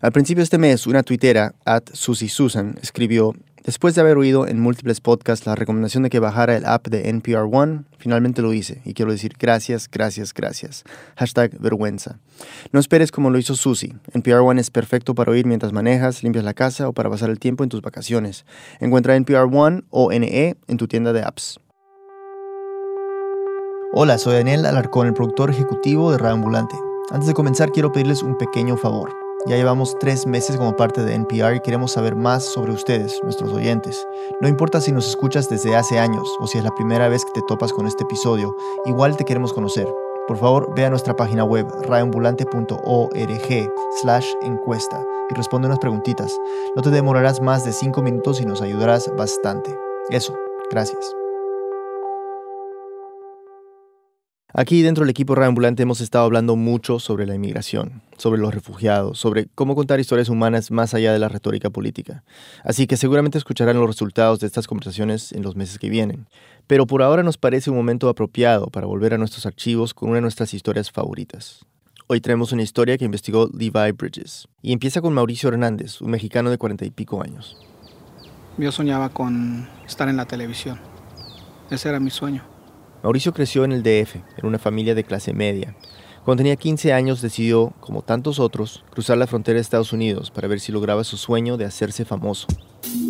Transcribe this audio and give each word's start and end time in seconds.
Al 0.00 0.12
principio 0.12 0.40
de 0.40 0.44
este 0.44 0.58
mes, 0.58 0.86
una 0.86 1.02
tuitera, 1.02 1.54
at 1.64 1.90
escribió, 2.82 3.34
Después 3.66 3.96
de 3.96 4.00
haber 4.00 4.16
oído 4.16 4.46
en 4.46 4.60
múltiples 4.60 5.00
podcasts 5.00 5.44
la 5.44 5.56
recomendación 5.56 6.04
de 6.04 6.08
que 6.08 6.20
bajara 6.20 6.56
el 6.56 6.64
app 6.66 6.86
de 6.86 7.08
NPR 7.08 7.48
One, 7.50 7.82
finalmente 7.98 8.40
lo 8.40 8.52
hice 8.52 8.80
y 8.84 8.94
quiero 8.94 9.10
decir 9.10 9.34
gracias, 9.36 9.90
gracias, 9.90 10.32
gracias. 10.32 10.84
Hashtag 11.16 11.58
vergüenza. 11.58 12.20
No 12.70 12.78
esperes 12.78 13.10
como 13.10 13.28
lo 13.28 13.38
hizo 13.38 13.56
Susie. 13.56 13.96
NPR 14.12 14.38
One 14.38 14.60
es 14.60 14.70
perfecto 14.70 15.16
para 15.16 15.32
oír 15.32 15.46
mientras 15.46 15.72
manejas, 15.72 16.22
limpias 16.22 16.44
la 16.44 16.54
casa 16.54 16.88
o 16.88 16.92
para 16.92 17.10
pasar 17.10 17.28
el 17.28 17.40
tiempo 17.40 17.64
en 17.64 17.70
tus 17.70 17.82
vacaciones. 17.82 18.46
Encuentra 18.78 19.16
NPR 19.16 19.48
One 19.52 19.82
o 19.90 20.12
NE 20.12 20.56
en 20.68 20.76
tu 20.76 20.86
tienda 20.86 21.12
de 21.12 21.22
apps. 21.22 21.58
Hola, 23.94 24.16
soy 24.18 24.34
Daniel 24.34 24.64
Alarcón, 24.64 25.08
el 25.08 25.14
productor 25.14 25.50
ejecutivo 25.50 26.12
de 26.12 26.18
Radio 26.18 26.34
Ambulante. 26.34 26.76
Antes 27.10 27.26
de 27.26 27.34
comenzar, 27.34 27.72
quiero 27.72 27.90
pedirles 27.90 28.22
un 28.22 28.38
pequeño 28.38 28.76
favor. 28.76 29.25
Ya 29.46 29.56
llevamos 29.56 29.96
tres 30.00 30.26
meses 30.26 30.56
como 30.56 30.74
parte 30.74 31.04
de 31.04 31.14
NPR 31.14 31.54
y 31.54 31.60
queremos 31.60 31.92
saber 31.92 32.16
más 32.16 32.44
sobre 32.44 32.72
ustedes, 32.72 33.20
nuestros 33.22 33.52
oyentes. 33.52 34.04
No 34.40 34.48
importa 34.48 34.80
si 34.80 34.90
nos 34.90 35.08
escuchas 35.08 35.48
desde 35.48 35.76
hace 35.76 36.00
años 36.00 36.28
o 36.40 36.48
si 36.48 36.58
es 36.58 36.64
la 36.64 36.74
primera 36.74 37.08
vez 37.08 37.24
que 37.24 37.30
te 37.40 37.46
topas 37.46 37.72
con 37.72 37.86
este 37.86 38.02
episodio, 38.02 38.56
igual 38.86 39.16
te 39.16 39.24
queremos 39.24 39.52
conocer. 39.52 39.86
Por 40.26 40.36
favor, 40.38 40.74
ve 40.74 40.84
a 40.84 40.90
nuestra 40.90 41.14
página 41.14 41.44
web 41.44 41.68
radioambulante.org 41.82 43.72
slash 44.00 44.26
encuesta 44.42 45.04
y 45.30 45.34
responde 45.34 45.68
unas 45.68 45.78
preguntitas. 45.78 46.36
No 46.74 46.82
te 46.82 46.90
demorarás 46.90 47.40
más 47.40 47.64
de 47.64 47.72
cinco 47.72 48.02
minutos 48.02 48.40
y 48.40 48.46
nos 48.46 48.60
ayudarás 48.60 49.08
bastante. 49.16 49.78
Eso, 50.10 50.34
gracias. 50.70 51.25
Aquí 54.58 54.80
dentro 54.80 55.04
del 55.04 55.10
equipo 55.10 55.34
Reambulante 55.34 55.82
hemos 55.82 56.00
estado 56.00 56.24
hablando 56.24 56.56
mucho 56.56 56.98
sobre 56.98 57.26
la 57.26 57.34
inmigración, 57.34 58.00
sobre 58.16 58.40
los 58.40 58.54
refugiados, 58.54 59.18
sobre 59.18 59.48
cómo 59.54 59.74
contar 59.74 60.00
historias 60.00 60.30
humanas 60.30 60.70
más 60.70 60.94
allá 60.94 61.12
de 61.12 61.18
la 61.18 61.28
retórica 61.28 61.68
política. 61.68 62.24
Así 62.64 62.86
que 62.86 62.96
seguramente 62.96 63.36
escucharán 63.36 63.76
los 63.76 63.86
resultados 63.86 64.40
de 64.40 64.46
estas 64.46 64.66
conversaciones 64.66 65.32
en 65.32 65.42
los 65.42 65.56
meses 65.56 65.78
que 65.78 65.90
vienen. 65.90 66.26
Pero 66.66 66.86
por 66.86 67.02
ahora 67.02 67.22
nos 67.22 67.36
parece 67.36 67.68
un 67.68 67.76
momento 67.76 68.08
apropiado 68.08 68.68
para 68.68 68.86
volver 68.86 69.12
a 69.12 69.18
nuestros 69.18 69.44
archivos 69.44 69.92
con 69.92 70.08
una 70.08 70.16
de 70.16 70.22
nuestras 70.22 70.54
historias 70.54 70.90
favoritas. 70.90 71.66
Hoy 72.06 72.22
traemos 72.22 72.50
una 72.52 72.62
historia 72.62 72.96
que 72.96 73.04
investigó 73.04 73.50
Levi 73.52 73.92
Bridges 73.92 74.48
y 74.62 74.72
empieza 74.72 75.02
con 75.02 75.12
Mauricio 75.12 75.50
Hernández, 75.50 76.00
un 76.00 76.12
mexicano 76.12 76.48
de 76.48 76.56
cuarenta 76.56 76.86
y 76.86 76.90
pico 76.90 77.22
años. 77.22 77.58
Yo 78.56 78.72
soñaba 78.72 79.10
con 79.10 79.68
estar 79.86 80.08
en 80.08 80.16
la 80.16 80.24
televisión. 80.24 80.80
Ese 81.70 81.90
era 81.90 82.00
mi 82.00 82.08
sueño. 82.08 82.55
Mauricio 83.06 83.32
creció 83.32 83.64
en 83.64 83.70
el 83.70 83.84
DF, 83.84 84.16
en 84.36 84.46
una 84.46 84.58
familia 84.58 84.92
de 84.96 85.04
clase 85.04 85.32
media. 85.32 85.76
Cuando 86.24 86.40
tenía 86.40 86.56
15 86.56 86.92
años 86.92 87.22
decidió, 87.22 87.72
como 87.78 88.02
tantos 88.02 88.40
otros, 88.40 88.82
cruzar 88.90 89.16
la 89.16 89.28
frontera 89.28 89.54
de 89.54 89.60
Estados 89.60 89.92
Unidos 89.92 90.32
para 90.32 90.48
ver 90.48 90.58
si 90.58 90.72
lograba 90.72 91.04
su 91.04 91.16
sueño 91.16 91.56
de 91.56 91.66
hacerse 91.66 92.04
famoso. 92.04 92.48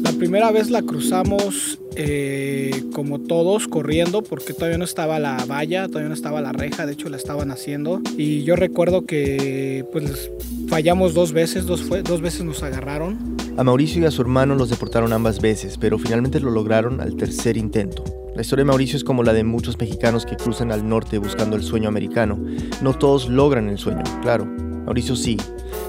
La 0.03 0.13
primera 0.13 0.53
vez 0.53 0.69
la 0.69 0.83
cruzamos 0.83 1.79
eh, 1.97 2.85
como 2.93 3.21
todos, 3.21 3.69
corriendo, 3.69 4.23
porque 4.23 4.53
todavía 4.53 4.77
no 4.77 4.85
estaba 4.85 5.19
la 5.19 5.43
valla, 5.47 5.89
todavía 5.89 6.11
no 6.11 6.15
estaba 6.15 6.43
la 6.43 6.53
reja, 6.53 6.85
de 6.85 6.93
hecho 6.93 7.09
la 7.09 7.17
estaban 7.17 7.51
haciendo. 7.51 8.03
Y 8.19 8.45
yo 8.45 8.55
recuerdo 8.55 9.07
que 9.07 9.87
pues 9.93 10.31
fallamos 10.69 11.15
dos 11.15 11.33
veces, 11.33 11.65
dos, 11.65 11.89
dos 12.05 12.21
veces 12.21 12.45
nos 12.45 12.63
agarraron. 12.63 13.39
A 13.57 13.65
Mauricio 13.65 14.03
y 14.03 14.05
a 14.05 14.11
su 14.11 14.21
hermano 14.21 14.57
los 14.57 14.69
deportaron 14.69 15.15
ambas 15.15 15.41
veces, 15.41 15.79
pero 15.79 15.99
finalmente 15.99 16.39
lo 16.39 16.51
lograron 16.51 17.01
al 17.01 17.17
tercer 17.17 17.57
intento. 17.57 18.26
La 18.37 18.43
historia 18.43 18.65
de 18.65 18.67
Mauricio 18.67 18.99
es 18.99 19.05
como 19.05 19.23
la 19.23 19.33
de 19.33 19.45
muchos 19.45 19.79
mexicanos 19.79 20.27
que 20.27 20.37
cruzan 20.37 20.71
al 20.71 20.87
norte 20.87 21.17
buscando 21.17 21.57
el 21.57 21.63
sueño 21.63 21.89
americano. 21.89 22.39
No 22.83 22.93
todos 22.93 23.31
logran 23.31 23.71
el 23.71 23.79
sueño, 23.79 24.03
claro. 24.21 24.45
Mauricio 24.45 25.17
sí, 25.17 25.39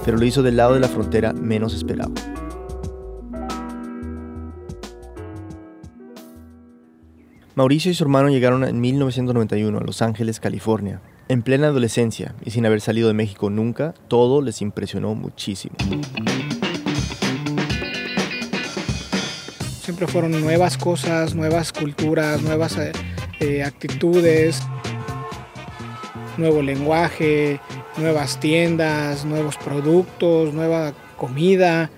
pero 0.06 0.16
lo 0.16 0.24
hizo 0.24 0.42
del 0.44 0.56
lado 0.56 0.74
de 0.74 0.80
la 0.80 0.88
frontera 0.88 1.34
menos 1.34 1.74
esperado. 1.74 2.14
Mauricio 7.56 7.92
y 7.92 7.96
su 7.96 8.06
hermano 8.06 8.30
llegaron 8.30 8.64
en 8.64 8.80
1991 8.80 9.80
a 9.80 9.82
Los 9.82 10.02
Ángeles, 10.02 10.40
California. 10.40 11.02
En 11.28 11.42
plena 11.42 11.68
adolescencia 11.68 12.34
y 12.46 12.52
sin 12.52 12.66
haber 12.66 12.80
salido 12.80 13.10
de 13.10 13.14
México 13.14 13.50
nunca, 13.50 13.94
todo 14.08 14.42
les 14.42 14.62
impresionó 14.62 15.16
muchísimo. 15.16 15.76
Siempre 19.98 20.14
fueron 20.14 20.42
nuevas 20.42 20.78
cosas, 20.78 21.34
nuevas 21.34 21.74
culturas, 21.74 22.44
nuevas 22.44 22.78
eh, 22.78 22.92
eh, 23.40 23.64
actitudes, 23.64 24.62
nuevo 26.38 26.62
lenguaje, 26.62 27.60
nuevas 27.98 28.40
tiendas, 28.40 29.26
nuevos 29.26 29.58
productos, 29.58 30.54
nueva 30.54 30.94
comida, 31.18 31.90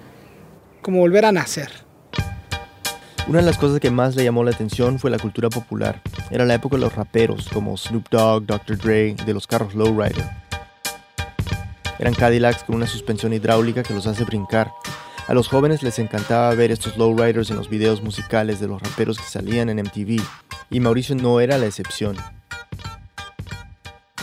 como 0.82 1.00
volver 1.00 1.26
a 1.26 1.34
nacer. 1.34 1.70
Una 3.28 3.40
de 3.40 3.46
las 3.46 3.58
cosas 3.58 3.82
que 3.82 3.92
más 3.92 4.16
le 4.16 4.24
llamó 4.24 4.46
la 4.46 4.52
atención 4.52 4.98
fue 4.98 5.12
la 5.12 5.20
cultura 5.20 5.50
popular. 5.50 6.02
Era 6.32 6.46
la 6.46 6.54
época 6.54 6.78
de 6.78 6.84
los 6.84 6.96
raperos 6.96 7.50
como 7.50 7.76
Snoop 7.76 8.08
Dogg, 8.10 8.46
Dr. 8.46 8.78
Dre 8.78 9.16
de 9.26 9.34
los 9.34 9.46
carros 9.46 9.76
Lowrider. 9.76 10.24
Eran 12.00 12.14
Cadillacs 12.14 12.64
con 12.64 12.78
una 12.78 12.88
suspensión 12.88 13.34
hidráulica 13.34 13.84
que 13.84 13.94
los 13.94 14.08
hace 14.08 14.24
brincar 14.24 14.72
a 15.30 15.34
los 15.36 15.48
jóvenes 15.48 15.84
les 15.84 16.00
encantaba 16.00 16.56
ver 16.56 16.72
estos 16.72 16.98
lowriders 16.98 17.52
en 17.52 17.58
los 17.58 17.70
videos 17.70 18.02
musicales 18.02 18.60
de 18.60 18.68
los 18.68 18.82
raperos 18.82 19.20
que 19.20 19.26
salían 19.26 19.70
en 19.70 19.78
MTV, 19.78 20.20
y 20.72 20.80
Mauricio 20.80 21.14
no 21.14 21.40
era 21.40 21.60
la 21.60 21.68
excepción. 21.68 22.18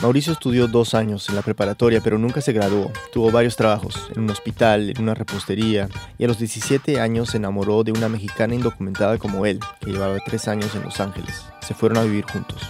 Mauricio 0.02 0.32
estudió 0.32 0.66
dos 0.66 0.94
años 0.94 1.28
en 1.28 1.36
la 1.36 1.42
preparatoria, 1.42 2.00
pero 2.00 2.18
nunca 2.18 2.40
se 2.40 2.52
graduó. 2.52 2.90
Tuvo 3.12 3.30
varios 3.30 3.54
trabajos, 3.54 4.10
en 4.16 4.22
un 4.22 4.30
hospital, 4.30 4.90
en 4.90 5.00
una 5.00 5.14
repostería, 5.14 5.88
y 6.18 6.24
a 6.24 6.26
los 6.26 6.40
17 6.40 6.98
años 6.98 7.30
se 7.30 7.36
enamoró 7.36 7.84
de 7.84 7.92
una 7.92 8.08
mexicana 8.08 8.56
indocumentada 8.56 9.16
como 9.16 9.46
él, 9.46 9.60
que 9.80 9.92
llevaba 9.92 10.18
tres 10.26 10.48
años 10.48 10.74
en 10.74 10.82
Los 10.82 10.98
Ángeles. 10.98 11.44
Se 11.64 11.74
fueron 11.74 11.98
a 11.98 12.02
vivir 12.02 12.24
juntos. 12.24 12.60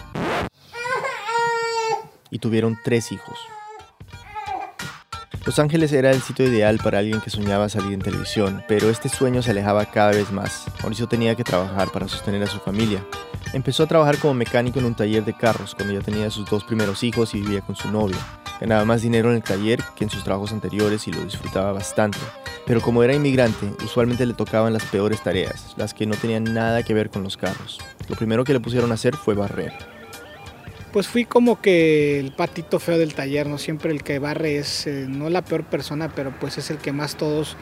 Y 2.30 2.38
tuvieron 2.38 2.78
tres 2.84 3.12
hijos. 3.12 3.38
Los 5.46 5.60
Ángeles 5.60 5.92
era 5.92 6.10
el 6.10 6.22
sitio 6.22 6.44
ideal 6.44 6.80
para 6.82 6.98
alguien 6.98 7.20
que 7.20 7.30
soñaba 7.30 7.68
salir 7.68 7.92
en 7.92 8.00
televisión, 8.00 8.64
pero 8.66 8.90
este 8.90 9.08
sueño 9.08 9.42
se 9.42 9.52
alejaba 9.52 9.86
cada 9.86 10.10
vez 10.10 10.32
más. 10.32 10.66
Mauricio 10.80 11.06
tenía 11.06 11.36
que 11.36 11.44
trabajar 11.44 11.92
para 11.92 12.08
sostener 12.08 12.42
a 12.42 12.48
su 12.48 12.58
familia. 12.58 13.06
Empezó 13.52 13.84
a 13.84 13.86
trabajar 13.86 14.18
como 14.18 14.34
mecánico 14.34 14.80
en 14.80 14.86
un 14.86 14.96
taller 14.96 15.24
de 15.24 15.34
carros 15.34 15.76
cuando 15.76 15.94
ya 15.94 16.00
tenía 16.00 16.32
sus 16.32 16.50
dos 16.50 16.64
primeros 16.64 17.04
hijos 17.04 17.32
y 17.32 17.42
vivía 17.42 17.60
con 17.60 17.76
su 17.76 17.88
novio. 17.92 18.16
Ganaba 18.60 18.84
más 18.84 19.02
dinero 19.02 19.30
en 19.30 19.36
el 19.36 19.42
taller 19.44 19.80
que 19.94 20.02
en 20.02 20.10
sus 20.10 20.24
trabajos 20.24 20.50
anteriores 20.50 21.06
y 21.06 21.12
lo 21.12 21.24
disfrutaba 21.24 21.72
bastante. 21.72 22.18
Pero 22.66 22.80
como 22.80 23.04
era 23.04 23.14
inmigrante, 23.14 23.70
usualmente 23.84 24.26
le 24.26 24.34
tocaban 24.34 24.72
las 24.72 24.84
peores 24.86 25.22
tareas, 25.22 25.74
las 25.76 25.94
que 25.94 26.06
no 26.06 26.16
tenían 26.16 26.42
nada 26.42 26.82
que 26.82 26.92
ver 26.92 27.08
con 27.08 27.22
los 27.22 27.36
carros. 27.36 27.78
Lo 28.08 28.16
primero 28.16 28.42
que 28.42 28.52
le 28.52 28.58
pusieron 28.58 28.90
a 28.90 28.94
hacer 28.94 29.14
fue 29.14 29.34
barrer 29.34 29.95
pues 30.92 31.08
fui 31.08 31.24
como 31.24 31.60
que 31.60 32.18
el 32.18 32.32
patito 32.32 32.78
feo 32.78 32.98
del 32.98 33.14
taller, 33.14 33.46
¿no? 33.46 33.58
Siempre 33.58 33.92
el 33.92 34.02
que 34.02 34.18
barre 34.18 34.58
es 34.58 34.86
eh, 34.86 35.06
no 35.08 35.28
la 35.30 35.42
peor 35.42 35.64
persona, 35.64 36.12
pero 36.14 36.32
pues 36.38 36.58
es 36.58 36.70
el 36.70 36.78
que 36.78 36.92
más 36.92 37.16
todos 37.16 37.56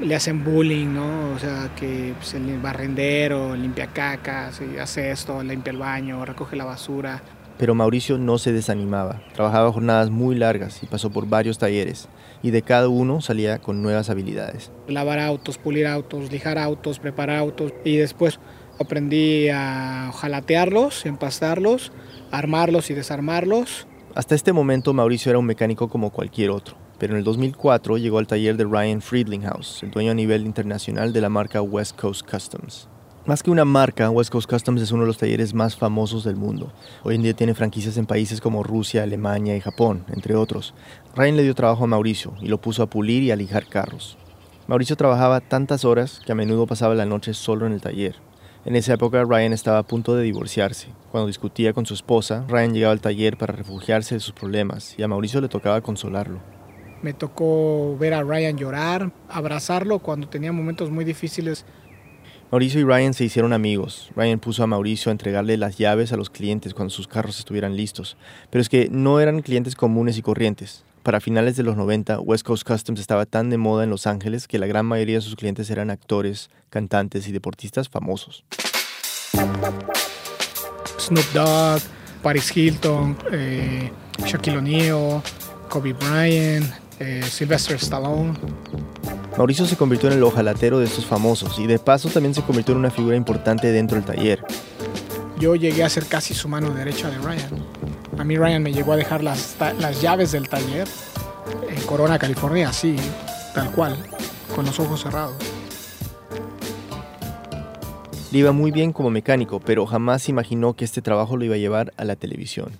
le 0.00 0.14
hacen 0.14 0.44
bullying, 0.44 0.94
¿no? 0.94 1.32
O 1.34 1.38
sea, 1.38 1.70
que 1.76 2.14
pues, 2.16 2.34
el 2.34 2.58
barrendero, 2.60 3.54
limpia 3.54 3.88
cacas, 3.88 4.60
hace 4.80 5.10
esto, 5.10 5.42
limpia 5.42 5.70
el 5.70 5.78
baño, 5.78 6.24
recoge 6.24 6.56
la 6.56 6.64
basura. 6.64 7.22
Pero 7.58 7.74
Mauricio 7.74 8.18
no 8.18 8.38
se 8.38 8.52
desanimaba, 8.52 9.22
trabajaba 9.34 9.70
jornadas 9.70 10.10
muy 10.10 10.34
largas 10.34 10.82
y 10.82 10.86
pasó 10.86 11.10
por 11.10 11.28
varios 11.28 11.58
talleres, 11.58 12.08
y 12.42 12.50
de 12.50 12.62
cada 12.62 12.88
uno 12.88 13.20
salía 13.20 13.58
con 13.58 13.82
nuevas 13.82 14.10
habilidades. 14.10 14.72
Lavar 14.88 15.18
autos, 15.18 15.58
pulir 15.58 15.86
autos, 15.86 16.32
lijar 16.32 16.58
autos, 16.58 16.98
preparar 16.98 17.38
autos, 17.38 17.72
y 17.84 17.98
después 17.98 18.40
aprendí 18.80 19.48
a 19.50 20.10
jalatearlos, 20.14 21.04
empastarlos, 21.06 21.92
armarlos 22.32 22.90
y 22.90 22.94
desarmarlos. 22.94 23.86
Hasta 24.14 24.34
este 24.34 24.52
momento 24.52 24.92
Mauricio 24.92 25.30
era 25.30 25.38
un 25.38 25.46
mecánico 25.46 25.88
como 25.88 26.10
cualquier 26.10 26.50
otro, 26.50 26.76
pero 26.98 27.12
en 27.12 27.18
el 27.18 27.24
2004 27.24 27.98
llegó 27.98 28.18
al 28.18 28.26
taller 28.26 28.56
de 28.56 28.64
Ryan 28.64 29.00
Friedlinghaus, 29.00 29.82
el 29.82 29.90
dueño 29.90 30.10
a 30.10 30.14
nivel 30.14 30.44
internacional 30.44 31.12
de 31.12 31.20
la 31.20 31.28
marca 31.28 31.62
West 31.62 31.98
Coast 32.00 32.28
Customs. 32.28 32.88
Más 33.24 33.42
que 33.42 33.52
una 33.52 33.64
marca, 33.64 34.10
West 34.10 34.32
Coast 34.32 34.50
Customs 34.50 34.82
es 34.82 34.90
uno 34.90 35.02
de 35.02 35.06
los 35.06 35.18
talleres 35.18 35.54
más 35.54 35.76
famosos 35.76 36.24
del 36.24 36.34
mundo. 36.34 36.72
Hoy 37.04 37.14
en 37.14 37.22
día 37.22 37.34
tiene 37.34 37.54
franquicias 37.54 37.96
en 37.96 38.06
países 38.06 38.40
como 38.40 38.64
Rusia, 38.64 39.04
Alemania 39.04 39.56
y 39.56 39.60
Japón, 39.60 40.04
entre 40.08 40.34
otros. 40.34 40.74
Ryan 41.14 41.36
le 41.36 41.44
dio 41.44 41.54
trabajo 41.54 41.84
a 41.84 41.86
Mauricio 41.86 42.34
y 42.40 42.48
lo 42.48 42.60
puso 42.60 42.82
a 42.82 42.90
pulir 42.90 43.22
y 43.22 43.30
a 43.30 43.36
lijar 43.36 43.68
carros. 43.68 44.18
Mauricio 44.66 44.96
trabajaba 44.96 45.40
tantas 45.40 45.84
horas 45.84 46.20
que 46.26 46.32
a 46.32 46.34
menudo 46.34 46.66
pasaba 46.66 46.96
la 46.96 47.06
noche 47.06 47.32
solo 47.32 47.66
en 47.66 47.74
el 47.74 47.80
taller. 47.80 48.16
En 48.64 48.76
esa 48.76 48.94
época 48.94 49.24
Ryan 49.24 49.52
estaba 49.52 49.78
a 49.78 49.82
punto 49.82 50.14
de 50.14 50.22
divorciarse. 50.22 50.86
Cuando 51.10 51.26
discutía 51.26 51.72
con 51.72 51.84
su 51.84 51.94
esposa, 51.94 52.44
Ryan 52.48 52.74
llegaba 52.74 52.92
al 52.92 53.00
taller 53.00 53.36
para 53.36 53.52
refugiarse 53.52 54.14
de 54.14 54.20
sus 54.20 54.32
problemas 54.32 54.94
y 54.96 55.02
a 55.02 55.08
Mauricio 55.08 55.40
le 55.40 55.48
tocaba 55.48 55.80
consolarlo. 55.80 56.38
Me 57.02 57.12
tocó 57.12 57.96
ver 57.98 58.14
a 58.14 58.22
Ryan 58.22 58.56
llorar, 58.56 59.10
abrazarlo 59.28 59.98
cuando 59.98 60.28
tenía 60.28 60.52
momentos 60.52 60.92
muy 60.92 61.04
difíciles. 61.04 61.64
Mauricio 62.52 62.80
y 62.80 62.84
Ryan 62.84 63.14
se 63.14 63.24
hicieron 63.24 63.52
amigos. 63.52 64.12
Ryan 64.14 64.38
puso 64.38 64.62
a 64.62 64.68
Mauricio 64.68 65.10
a 65.10 65.12
entregarle 65.12 65.56
las 65.56 65.76
llaves 65.76 66.12
a 66.12 66.16
los 66.16 66.30
clientes 66.30 66.72
cuando 66.72 66.90
sus 66.90 67.08
carros 67.08 67.40
estuvieran 67.40 67.76
listos. 67.76 68.16
Pero 68.50 68.62
es 68.62 68.68
que 68.68 68.88
no 68.92 69.18
eran 69.18 69.42
clientes 69.42 69.74
comunes 69.74 70.18
y 70.18 70.22
corrientes. 70.22 70.84
Para 71.02 71.20
finales 71.20 71.56
de 71.56 71.64
los 71.64 71.76
90, 71.76 72.20
West 72.20 72.46
Coast 72.46 72.64
Customs 72.64 73.00
estaba 73.00 73.26
tan 73.26 73.50
de 73.50 73.58
moda 73.58 73.82
en 73.82 73.90
Los 73.90 74.06
Ángeles 74.06 74.46
que 74.46 74.60
la 74.60 74.68
gran 74.68 74.86
mayoría 74.86 75.16
de 75.16 75.20
sus 75.20 75.34
clientes 75.34 75.68
eran 75.68 75.90
actores, 75.90 76.48
cantantes 76.70 77.26
y 77.26 77.32
deportistas 77.32 77.88
famosos. 77.88 78.44
Snoop 81.00 81.24
Dogg, 81.34 81.82
Paris 82.22 82.56
Hilton, 82.56 83.16
eh, 83.32 83.90
Shaquille 84.24 84.58
O'Neal, 84.58 85.22
Kobe 85.68 85.92
Bryant, 85.92 86.72
eh, 87.00 87.22
Sylvester 87.28 87.76
Stallone. 87.76 88.34
Mauricio 89.36 89.66
se 89.66 89.76
convirtió 89.76 90.08
en 90.08 90.18
el 90.18 90.22
ojalatero 90.22 90.78
de 90.78 90.84
estos 90.84 91.04
famosos 91.04 91.58
y 91.58 91.66
de 91.66 91.80
paso 91.80 92.10
también 92.10 92.34
se 92.34 92.42
convirtió 92.42 92.74
en 92.74 92.78
una 92.78 92.90
figura 92.90 93.16
importante 93.16 93.72
dentro 93.72 93.96
del 93.96 94.04
taller. 94.04 94.44
Yo 95.40 95.56
llegué 95.56 95.82
a 95.82 95.88
ser 95.88 96.06
casi 96.06 96.32
su 96.32 96.48
mano 96.48 96.70
derecha 96.70 97.10
de 97.10 97.18
Ryan. 97.18 97.50
A 98.18 98.24
mí 98.24 98.36
Ryan 98.36 98.62
me 98.62 98.72
llegó 98.72 98.92
a 98.92 98.96
dejar 98.96 99.22
las, 99.22 99.56
las 99.78 100.00
llaves 100.00 100.32
del 100.32 100.48
taller 100.48 100.86
en 101.68 101.82
Corona, 101.86 102.18
California, 102.18 102.68
así, 102.68 102.96
tal 103.54 103.70
cual, 103.72 103.96
con 104.54 104.66
los 104.66 104.78
ojos 104.78 105.02
cerrados. 105.02 105.36
Le 108.30 108.38
iba 108.38 108.52
muy 108.52 108.70
bien 108.70 108.92
como 108.92 109.10
mecánico, 109.10 109.60
pero 109.60 109.86
jamás 109.86 110.28
imaginó 110.28 110.74
que 110.74 110.84
este 110.84 111.02
trabajo 111.02 111.36
lo 111.36 111.44
iba 111.44 111.54
a 111.54 111.58
llevar 111.58 111.92
a 111.96 112.04
la 112.04 112.16
televisión. 112.16 112.72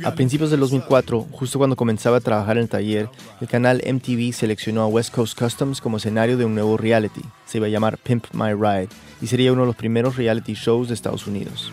A 0.05 0.14
principios 0.14 0.50
del 0.50 0.61
2004, 0.61 1.26
justo 1.32 1.58
cuando 1.58 1.76
comenzaba 1.76 2.19
a 2.19 2.20
trabajar 2.20 2.56
en 2.56 2.64
el 2.64 2.69
taller, 2.69 3.08
el 3.40 3.49
canal 3.49 3.82
MTV 3.85 4.32
seleccionó 4.32 4.82
a 4.82 4.87
West 4.87 5.14
Coast 5.14 5.38
Customs 5.38 5.81
como 5.81 5.96
escenario 5.96 6.37
de 6.37 6.44
un 6.44 6.55
nuevo 6.55 6.76
reality. 6.76 7.23
Se 7.46 7.58
iba 7.58 7.67
a 7.67 7.70
llamar 7.70 7.99
Pimp 7.99 8.26
My 8.32 8.52
Ride 8.52 8.88
y 9.20 9.26
sería 9.26 9.52
uno 9.52 9.62
de 9.62 9.69
los 9.69 9.76
primeros 9.76 10.17
reality 10.17 10.55
shows 10.55 10.88
de 10.88 10.94
Estados 10.94 11.26
Unidos. 11.26 11.73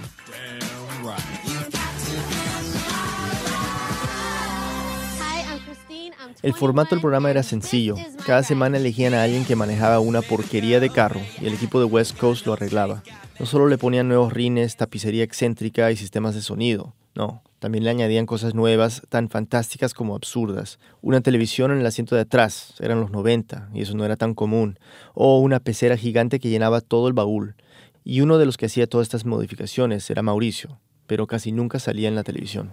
El 6.42 6.54
formato 6.54 6.92
del 6.92 7.02
programa 7.02 7.32
era 7.32 7.42
sencillo. 7.42 7.96
Cada 8.26 8.44
semana 8.44 8.78
elegían 8.78 9.16
a 9.16 9.24
alguien 9.24 9.46
que 9.46 9.56
manejaba 9.56 10.00
una 10.00 10.22
porquería 10.22 10.80
de 10.80 10.92
carro 10.92 11.22
y 11.42 11.48
el 11.48 11.54
equipo 11.56 11.80
de 11.80 11.86
West 11.86 12.18
Coast 12.18 12.46
lo 12.46 12.54
arreglaba. 12.54 13.02
No 13.40 13.46
solo 13.46 13.68
le 13.68 13.80
ponían 13.80 14.08
nuevos 14.08 14.32
rines, 14.32 14.78
tapicería 14.78 15.24
excéntrica 15.24 15.92
y 15.92 15.98
sistemas 15.98 16.36
de 16.36 16.42
sonido, 16.42 16.94
no, 17.16 17.42
también 17.66 17.84
le 17.84 17.90
añadían 17.90 18.28
cosas 18.28 18.54
nuevas, 18.54 19.02
tan 19.10 19.28
fantásticas 19.28 19.96
como 19.96 20.16
absurdas. 20.16 20.78
Una 21.02 21.22
televisión 21.22 21.72
en 21.72 21.80
el 21.80 21.86
asiento 21.88 22.14
de 22.14 22.22
atrás, 22.22 22.76
eran 22.80 23.02
los 23.02 23.10
90, 23.10 23.70
y 23.74 23.82
eso 23.82 23.98
no 23.98 24.06
era 24.06 24.18
tan 24.18 24.36
común. 24.36 24.78
O 25.16 25.40
una 25.40 25.60
pecera 25.60 25.98
gigante 25.98 26.40
que 26.40 26.50
llenaba 26.50 26.80
todo 26.80 27.08
el 27.08 27.16
baúl. 27.16 27.56
Y 28.04 28.22
uno 28.22 28.38
de 28.38 28.46
los 28.46 28.58
que 28.58 28.68
hacía 28.68 28.86
todas 28.86 29.06
estas 29.06 29.26
modificaciones 29.26 30.08
era 30.12 30.22
Mauricio, 30.22 30.78
pero 31.08 31.26
casi 31.26 31.52
nunca 31.52 31.80
salía 31.80 32.08
en 32.08 32.14
la 32.14 32.22
televisión. 32.22 32.72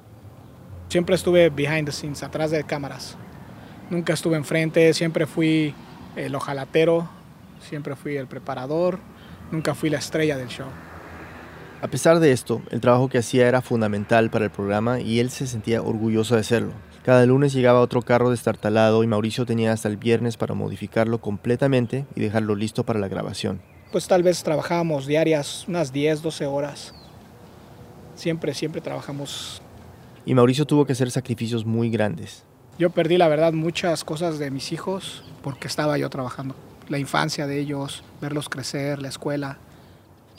Siempre 0.90 1.14
estuve 1.14 1.48
behind 1.48 1.86
the 1.86 1.92
scenes, 1.92 2.22
atrás 2.22 2.50
de 2.50 2.62
cámaras. 2.62 3.16
Nunca 3.88 4.12
estuve 4.12 4.36
enfrente, 4.36 4.92
siempre 4.92 5.24
fui 5.24 5.74
el 6.16 6.34
ojalatero, 6.34 7.08
siempre 7.62 7.96
fui 7.96 8.18
el 8.18 8.26
preparador, 8.26 8.98
nunca 9.52 9.74
fui 9.74 9.88
la 9.88 10.00
estrella 10.00 10.36
del 10.36 10.48
show. 10.48 10.68
A 11.82 11.88
pesar 11.88 12.20
de 12.20 12.30
esto, 12.30 12.62
el 12.70 12.80
trabajo 12.80 13.08
que 13.08 13.18
hacía 13.18 13.48
era 13.48 13.60
fundamental 13.60 14.30
para 14.30 14.44
el 14.44 14.52
programa 14.52 15.00
y 15.00 15.18
él 15.18 15.30
se 15.30 15.48
sentía 15.48 15.82
orgulloso 15.82 16.36
de 16.36 16.42
hacerlo. 16.42 16.74
Cada 17.04 17.26
lunes 17.26 17.52
llegaba 17.52 17.80
otro 17.80 18.02
carro 18.02 18.30
destartalado 18.30 19.02
y 19.02 19.08
Mauricio 19.08 19.44
tenía 19.46 19.72
hasta 19.72 19.88
el 19.88 19.96
viernes 19.96 20.36
para 20.36 20.54
modificarlo 20.54 21.20
completamente 21.20 22.06
y 22.14 22.20
dejarlo 22.20 22.54
listo 22.54 22.84
para 22.84 23.00
la 23.00 23.08
grabación. 23.08 23.60
Pues 23.90 24.06
tal 24.06 24.22
vez 24.22 24.44
trabajábamos 24.44 25.06
diarias 25.06 25.64
unas 25.66 25.92
10, 25.92 26.22
12 26.22 26.46
horas. 26.46 26.94
Siempre, 28.14 28.54
siempre 28.54 28.80
trabajamos. 28.80 29.60
Y 30.24 30.34
Mauricio 30.34 30.64
tuvo 30.64 30.86
que 30.86 30.92
hacer 30.92 31.10
sacrificios 31.10 31.66
muy 31.66 31.90
grandes. 31.90 32.44
Yo 32.78 32.90
perdí, 32.90 33.18
la 33.18 33.26
verdad, 33.26 33.52
muchas 33.52 34.04
cosas 34.04 34.38
de 34.38 34.52
mis 34.52 34.70
hijos 34.70 35.24
porque 35.42 35.66
estaba 35.66 35.98
yo 35.98 36.08
trabajando. 36.10 36.54
La 36.88 36.98
infancia 36.98 37.48
de 37.48 37.58
ellos, 37.58 38.04
verlos 38.20 38.48
crecer, 38.48 39.02
la 39.02 39.08
escuela. 39.08 39.58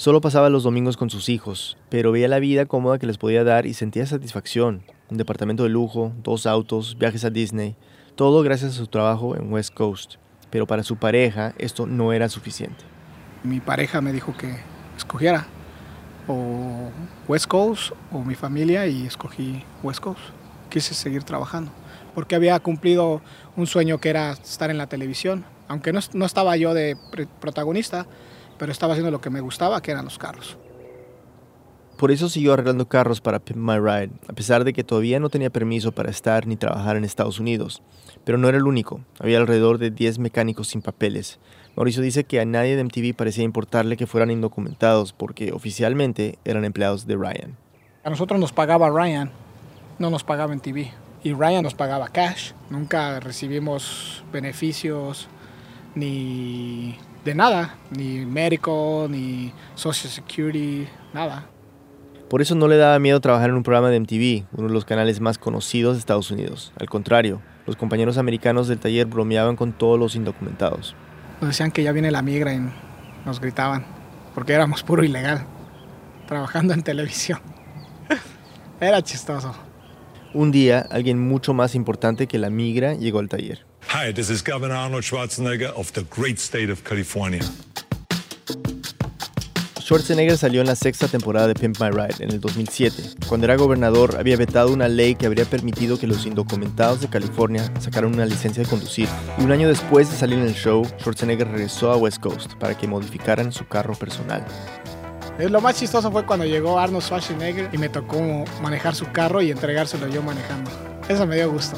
Solo 0.03 0.19
pasaba 0.19 0.50
los 0.50 0.63
domingos 0.63 0.97
con 0.97 1.09
sus 1.09 1.29
hijos, 1.29 1.77
pero 1.88 2.11
veía 2.11 2.27
la 2.27 2.39
vida 2.39 2.65
cómoda 2.65 3.00
que 3.00 3.07
les 3.07 3.17
podía 3.17 3.45
dar 3.45 3.65
y 3.65 3.73
sentía 3.73 4.05
satisfacción. 4.05 4.83
Un 5.09 5.15
departamento 5.15 5.63
de 5.63 5.69
lujo, 5.69 6.11
dos 6.23 6.45
autos, 6.45 6.97
viajes 6.97 7.23
a 7.23 7.29
Disney, 7.29 7.77
todo 8.15 8.44
gracias 8.44 8.71
a 8.71 8.75
su 8.75 8.88
trabajo 8.88 9.38
en 9.38 9.50
West 9.50 9.73
Coast. 9.73 10.15
Pero 10.50 10.67
para 10.67 10.83
su 10.83 10.97
pareja 10.97 11.53
esto 11.57 11.88
no 11.88 12.11
era 12.11 12.27
suficiente. 12.27 12.83
Mi 13.45 13.61
pareja 13.61 14.01
me 14.01 14.11
dijo 14.11 14.35
que 14.35 14.57
escogiera 14.97 15.47
o 16.27 16.89
West 17.29 17.47
Coast 17.47 17.94
o 18.11 18.25
mi 18.25 18.35
familia 18.35 18.85
y 18.88 19.05
escogí 19.05 19.63
West 19.83 20.01
Coast. 20.01 20.19
Quise 20.67 20.95
seguir 20.95 21.23
trabajando 21.23 21.71
porque 22.13 22.35
había 22.35 22.59
cumplido 22.59 23.21
un 23.55 23.67
sueño 23.67 24.00
que 24.00 24.09
era 24.09 24.33
estar 24.33 24.69
en 24.69 24.77
la 24.77 24.88
televisión. 24.88 25.45
Aunque 25.69 25.94
no, 25.94 26.01
no 26.11 26.25
estaba 26.25 26.57
yo 26.57 26.73
de 26.73 26.97
protagonista, 27.39 28.05
pero 28.63 28.71
estaba 28.71 28.94
haciendo 28.94 29.12
lo 29.12 29.19
que 29.19 29.30
me 29.30 29.42
gustaba, 29.42 29.81
que 29.81 29.92
eran 29.92 30.06
los 30.06 30.18
carros. 30.18 30.57
Por 31.98 32.12
eso 32.12 32.30
siguió 32.30 32.54
arreglando 32.54 32.88
carros 32.88 33.19
para 33.19 33.39
Pimp 33.39 33.57
My 33.57 33.77
Ride, 33.77 34.12
a 34.30 34.31
pesar 34.31 34.63
de 34.63 34.71
que 34.71 34.86
todavía 34.86 35.19
no 35.19 35.27
tenía 35.27 35.50
permiso 35.50 35.92
para 35.92 36.10
estar 36.10 36.48
ni 36.48 36.56
trabajar 36.56 36.95
en 36.95 37.04
Estados 37.04 37.42
Unidos. 37.42 37.81
Pero 38.24 38.38
no 38.38 38.48
era 38.48 38.57
el 38.57 38.65
único, 38.65 39.01
había 39.19 39.39
alrededor 39.39 39.80
de 39.80 39.92
10 39.92 40.19
mecánicos 40.19 40.69
sin 40.69 40.81
papeles. 40.81 41.39
Mauricio 41.75 42.01
dice 42.01 42.24
que 42.24 42.39
a 42.39 42.45
nadie 42.45 42.77
de 42.77 42.86
MTV 42.86 43.13
parecía 43.18 43.44
importarle 43.44 43.98
que 43.98 44.07
fueran 44.07 44.31
indocumentados 44.31 45.12
porque 45.12 45.51
oficialmente 45.51 46.39
eran 46.45 46.63
empleados 46.63 47.06
de 47.06 47.18
Ryan. 47.18 47.57
A 48.06 48.12
nosotros 48.12 48.39
nos 48.39 48.54
pagaba 48.54 48.89
Ryan, 48.89 49.30
no 50.00 50.10
nos 50.10 50.24
pagaba 50.24 50.56
MTV. 50.56 50.89
Y 51.25 51.33
Ryan 51.33 51.63
nos 51.63 51.74
pagaba 51.74 52.07
cash. 52.07 52.54
Nunca 52.69 53.19
recibimos 53.19 54.24
beneficios 54.31 55.27
ni 55.95 56.98
de 57.23 57.35
nada, 57.35 57.75
ni 57.91 58.25
médico, 58.25 59.07
ni 59.09 59.53
Social 59.75 60.11
Security, 60.11 60.87
nada. 61.13 61.47
Por 62.29 62.41
eso 62.41 62.55
no 62.55 62.67
le 62.67 62.77
daba 62.77 62.99
miedo 62.99 63.19
trabajar 63.21 63.49
en 63.49 63.55
un 63.55 63.63
programa 63.63 63.89
de 63.89 63.99
MTV, 63.99 64.45
uno 64.57 64.67
de 64.67 64.73
los 64.73 64.85
canales 64.85 65.19
más 65.21 65.37
conocidos 65.37 65.95
de 65.95 65.99
Estados 65.99 66.31
Unidos. 66.31 66.73
Al 66.79 66.89
contrario, 66.89 67.41
los 67.65 67.75
compañeros 67.75 68.17
americanos 68.17 68.67
del 68.67 68.79
taller 68.79 69.05
bromeaban 69.05 69.55
con 69.55 69.71
todos 69.71 69.99
los 69.99 70.15
indocumentados. 70.15 70.95
Nos 71.39 71.49
decían 71.51 71.71
que 71.71 71.83
ya 71.83 71.91
viene 71.91 72.11
la 72.11 72.21
migra 72.21 72.53
y 72.53 72.61
nos 73.25 73.39
gritaban, 73.39 73.85
porque 74.33 74.53
éramos 74.53 74.83
puro 74.83 75.03
ilegal, 75.03 75.45
trabajando 76.27 76.73
en 76.73 76.83
televisión. 76.83 77.39
Era 78.79 79.01
chistoso. 79.01 79.53
Un 80.33 80.51
día, 80.51 80.88
alguien 80.89 81.19
mucho 81.19 81.53
más 81.53 81.75
importante 81.75 82.25
que 82.25 82.39
la 82.39 82.50
migra 82.50 82.95
llegó 82.95 83.19
al 83.19 83.29
taller. 83.29 83.65
Hi, 83.89 84.11
this 84.11 84.29
is 84.29 84.43
Governor 84.43 84.75
Arnold 84.75 85.03
Schwarzenegger 85.03 85.71
of 85.75 85.91
the 85.93 86.03
great 86.03 86.39
state 86.39 86.69
of 86.69 86.83
California. 86.83 87.41
Schwarzenegger 89.79 90.37
salió 90.37 90.61
en 90.61 90.67
la 90.67 90.75
sexta 90.75 91.07
temporada 91.07 91.47
de 91.47 91.53
Pimp 91.53 91.79
My 91.79 91.89
Ride 91.89 92.23
en 92.23 92.31
el 92.31 92.39
2007. 92.39 93.25
Cuando 93.27 93.45
era 93.45 93.55
gobernador 93.55 94.15
había 94.17 94.37
vetado 94.37 94.73
una 94.73 94.87
ley 94.87 95.15
que 95.15 95.25
habría 95.25 95.45
permitido 95.45 95.99
que 95.99 96.07
los 96.07 96.25
indocumentados 96.25 97.01
de 97.01 97.09
California 97.09 97.71
sacaran 97.79 98.13
una 98.13 98.25
licencia 98.25 98.63
de 98.63 98.69
conducir. 98.69 99.07
Y 99.37 99.43
un 99.43 99.51
año 99.51 99.67
después 99.67 100.09
de 100.09 100.17
salir 100.17 100.39
en 100.39 100.45
el 100.45 100.55
show, 100.55 100.85
Schwarzenegger 100.99 101.47
regresó 101.47 101.91
a 101.91 101.97
West 101.97 102.19
Coast 102.19 102.53
para 102.55 102.77
que 102.77 102.87
modificaran 102.87 103.51
su 103.51 103.67
carro 103.67 103.93
personal. 103.95 104.45
Lo 105.37 105.61
más 105.61 105.79
chistoso 105.79 106.11
fue 106.11 106.25
cuando 106.25 106.45
llegó 106.45 106.79
Arnold 106.79 107.03
Schwarzenegger 107.03 107.69
y 107.71 107.77
me 107.77 107.89
tocó 107.89 108.45
manejar 108.61 108.95
su 108.95 109.11
carro 109.11 109.41
y 109.41 109.51
entregárselo 109.51 110.07
yo 110.07 110.21
manejando. 110.21 110.71
Eso 111.09 111.27
me 111.27 111.35
dio 111.35 111.51
gusto 111.51 111.77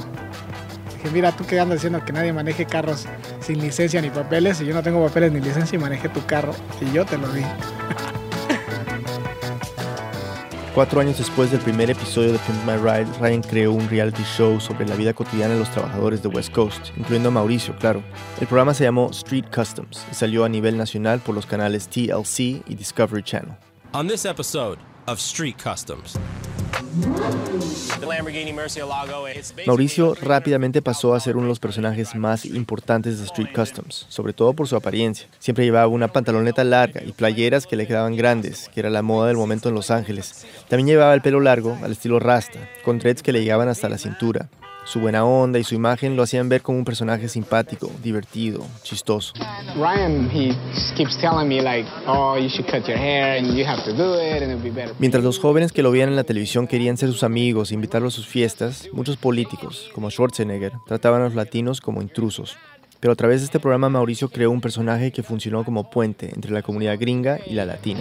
mira, 1.12 1.32
tú 1.32 1.46
que 1.46 1.60
andas 1.60 1.78
diciendo 1.78 2.04
que 2.06 2.14
nadie 2.14 2.34
maneje 2.34 2.66
carros 2.66 3.06
sin 3.40 3.60
licencia 3.60 4.02
ni 4.02 4.10
papeles, 4.10 4.62
y 4.62 4.66
yo 4.66 4.74
no 4.74 4.84
tengo 4.84 5.06
papeles 5.06 5.32
ni 5.32 5.40
licencia 5.42 5.76
y 5.76 5.80
manejé 5.80 6.10
tu 6.10 6.26
carro, 6.26 6.54
y 6.82 6.92
yo 6.92 7.06
te 7.06 7.18
lo 7.18 7.28
di. 7.30 7.42
Cuatro 10.76 11.00
años 11.00 11.18
después 11.18 11.52
del 11.52 11.62
primer 11.62 11.90
episodio 11.90 12.34
de 12.34 12.40
Pimp 12.40 12.66
My 12.66 12.76
Ride, 12.76 13.08
Ryan 13.22 13.42
creó 13.42 13.72
un 13.72 13.88
reality 13.88 14.24
show 14.24 14.60
sobre 14.60 14.86
la 14.86 14.96
vida 14.96 15.14
cotidiana 15.14 15.54
de 15.54 15.62
los 15.62 15.72
trabajadores 15.72 16.22
de 16.22 16.28
West 16.28 16.52
Coast, 16.54 16.90
incluyendo 16.98 17.30
a 17.30 17.32
Mauricio, 17.32 17.74
claro. 17.78 18.04
El 18.42 18.48
programa 18.48 18.74
se 18.74 18.84
llamó 18.84 19.10
Street 19.12 19.46
Customs 19.56 20.06
y 20.12 20.16
salió 20.16 20.44
a 20.44 20.50
nivel 20.50 20.76
nacional 20.78 21.22
por 21.22 21.34
los 21.34 21.46
canales 21.46 21.88
TLC 21.88 22.62
y 22.68 22.76
Discovery 22.76 23.24
Channel. 23.24 23.56
On 23.94 24.06
this 24.06 24.26
episode 24.26 24.78
of 25.08 25.18
Street 25.20 25.56
Customs. 25.64 26.20
Mauricio 29.66 30.14
rápidamente 30.16 30.82
pasó 30.82 31.14
a 31.14 31.20
ser 31.20 31.36
uno 31.36 31.46
de 31.46 31.50
los 31.50 31.60
personajes 31.60 32.16
más 32.16 32.46
importantes 32.46 33.20
de 33.20 33.26
Street 33.26 33.50
Customs, 33.54 34.06
sobre 34.10 34.34
todo 34.34 34.54
por 34.54 34.68
su 34.68 34.76
apariencia. 34.76 35.28
Siempre 35.40 35.66
llevaba 35.66 35.88
una 35.88 36.08
pantaloneta 36.08 36.64
larga 36.64 37.04
y 37.04 37.12
playeras 37.12 37.68
que 37.68 37.76
le 37.76 37.88
quedaban 37.88 38.16
grandes, 38.16 38.70
que 38.74 38.80
era 38.80 38.90
la 38.90 39.02
moda 39.02 39.28
del 39.28 39.38
momento 39.38 39.70
en 39.70 39.76
Los 39.76 39.92
Ángeles. 39.92 40.46
También 40.70 40.88
llevaba 40.88 41.14
el 41.14 41.22
pelo 41.22 41.40
largo, 41.40 41.78
al 41.84 41.92
estilo 41.92 42.20
rasta, 42.20 42.60
con 42.84 43.00
dreads 43.00 43.24
que 43.24 43.32
le 43.32 43.42
llegaban 43.42 43.68
hasta 43.68 43.90
la 43.90 43.98
cintura. 43.98 44.50
Su 44.86 45.00
buena 45.00 45.26
onda 45.26 45.58
y 45.58 45.64
su 45.64 45.74
imagen 45.74 46.16
lo 46.16 46.22
hacían 46.22 46.48
ver 46.48 46.62
como 46.62 46.78
un 46.78 46.86
personaje 46.86 47.28
simpático, 47.28 47.92
divertido, 48.04 48.64
chistoso. 48.84 49.34
Ryan, 49.76 50.30
he 50.30 50.56
keeps 50.96 51.18
telling 51.18 51.48
me 51.48 51.60
like, 51.62 51.90
oh, 52.08 52.38
you 52.38 52.48
should 52.50 52.70
cut 52.70 52.88
your 52.88 52.98
hair 52.98 53.38
and 53.40 53.58
you 53.58 53.66
have 53.66 53.84
to 53.84 53.92
do 53.92 54.14
it 54.14 54.44
and 54.44 54.52
it'll 54.52 54.62
be 54.62 54.70
better. 54.70 54.94
Mientras 55.00 55.24
los 55.24 55.40
jóvenes 55.40 55.72
que 55.72 55.82
lo 55.82 55.90
veían 55.90 56.10
en 56.10 56.16
la 56.16 56.24
televisión 56.24 56.68
querían 56.68 56.98
ser 56.98 57.10
sus 57.10 57.24
amigos 57.24 57.72
e 57.72 57.74
invitarlo 57.74 58.10
a 58.10 58.12
sus 58.12 58.28
fiestas, 58.28 58.88
muchos 58.94 59.18
políticos, 59.18 59.90
como 59.96 60.12
Schwarzenegger, 60.12 60.74
trataban 60.86 61.22
a 61.22 61.26
los 61.26 61.36
latinos 61.36 61.82
como 61.82 62.04
intrusos. 62.04 62.56
Pero 63.00 63.14
a 63.14 63.16
través 63.16 63.42
de 63.42 63.46
este 63.46 63.60
programa 63.60 63.90
Mauricio 63.90 64.30
creó 64.30 64.52
un 64.52 64.62
personaje 64.62 65.12
que 65.12 65.24
funcionó 65.24 65.64
como 65.64 65.90
puente 65.90 66.32
entre 66.34 66.52
la 66.52 66.62
comunidad 66.62 66.98
gringa 67.00 67.40
y 67.46 67.54
la 67.54 67.66
latina. 67.66 68.00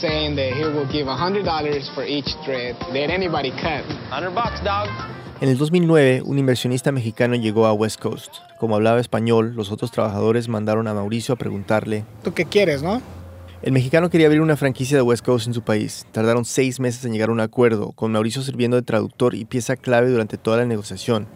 Saying 0.00 0.36
that 0.36 0.52
he 0.52 0.64
will 0.64 0.86
give 0.92 1.06
$100 1.06 1.94
for 1.94 2.04
each 2.04 2.26
dread 2.44 2.76
that 2.92 3.10
anybody 3.10 3.50
cut. 3.52 3.82
100 4.10 4.34
bucks, 4.34 4.62
dog. 4.62 4.88
En 5.40 5.48
el 5.48 5.56
2009, 5.56 6.22
un 6.24 6.38
inversionista 6.38 6.92
mexicano 6.92 7.34
llegó 7.34 7.64
a 7.66 7.72
West 7.72 8.00
Coast. 8.00 8.34
Como 8.58 8.74
hablaba 8.76 9.00
español, 9.00 9.54
los 9.54 9.72
otros 9.72 9.90
trabajadores 9.90 10.48
mandaron 10.48 10.86
a 10.86 10.92
Mauricio 10.92 11.34
a 11.34 11.38
preguntarle, 11.38 12.04
¿Tú 12.22 12.34
qué 12.34 12.44
quieres, 12.44 12.82
no? 12.82 13.00
El 13.62 13.72
mexicano 13.72 14.10
quería 14.10 14.26
abrir 14.26 14.42
una 14.42 14.56
franquicia 14.58 14.98
de 14.98 15.02
West 15.02 15.24
Coast 15.24 15.46
en 15.46 15.54
su 15.54 15.62
país. 15.62 16.06
Tardaron 16.12 16.44
seis 16.44 16.78
meses 16.78 17.02
en 17.06 17.12
llegar 17.12 17.30
a 17.30 17.32
un 17.32 17.40
acuerdo, 17.40 17.92
con 17.92 18.12
Mauricio 18.12 18.42
sirviendo 18.42 18.76
de 18.76 18.82
traductor 18.82 19.34
y 19.34 19.46
pieza 19.46 19.76
clave 19.76 20.10
durante 20.10 20.36
toda 20.36 20.58
la 20.58 20.66
negociación. 20.66 21.26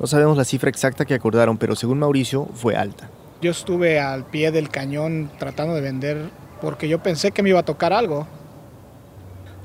No 0.00 0.08
sabemos 0.08 0.36
la 0.36 0.44
cifra 0.44 0.70
exacta 0.70 1.04
que 1.04 1.14
acordaron, 1.14 1.56
pero 1.56 1.76
según 1.76 2.00
Mauricio 2.00 2.46
fue 2.52 2.74
alta. 2.74 3.10
Yo 3.40 3.52
estuve 3.52 4.00
al 4.00 4.24
pie 4.26 4.50
del 4.50 4.70
cañón 4.70 5.30
tratando 5.38 5.74
de 5.74 5.80
vender 5.80 6.30
porque 6.60 6.88
yo 6.88 7.02
pensé 7.02 7.30
que 7.30 7.42
me 7.42 7.50
iba 7.50 7.60
a 7.60 7.64
tocar 7.64 7.92
algo. 7.92 8.26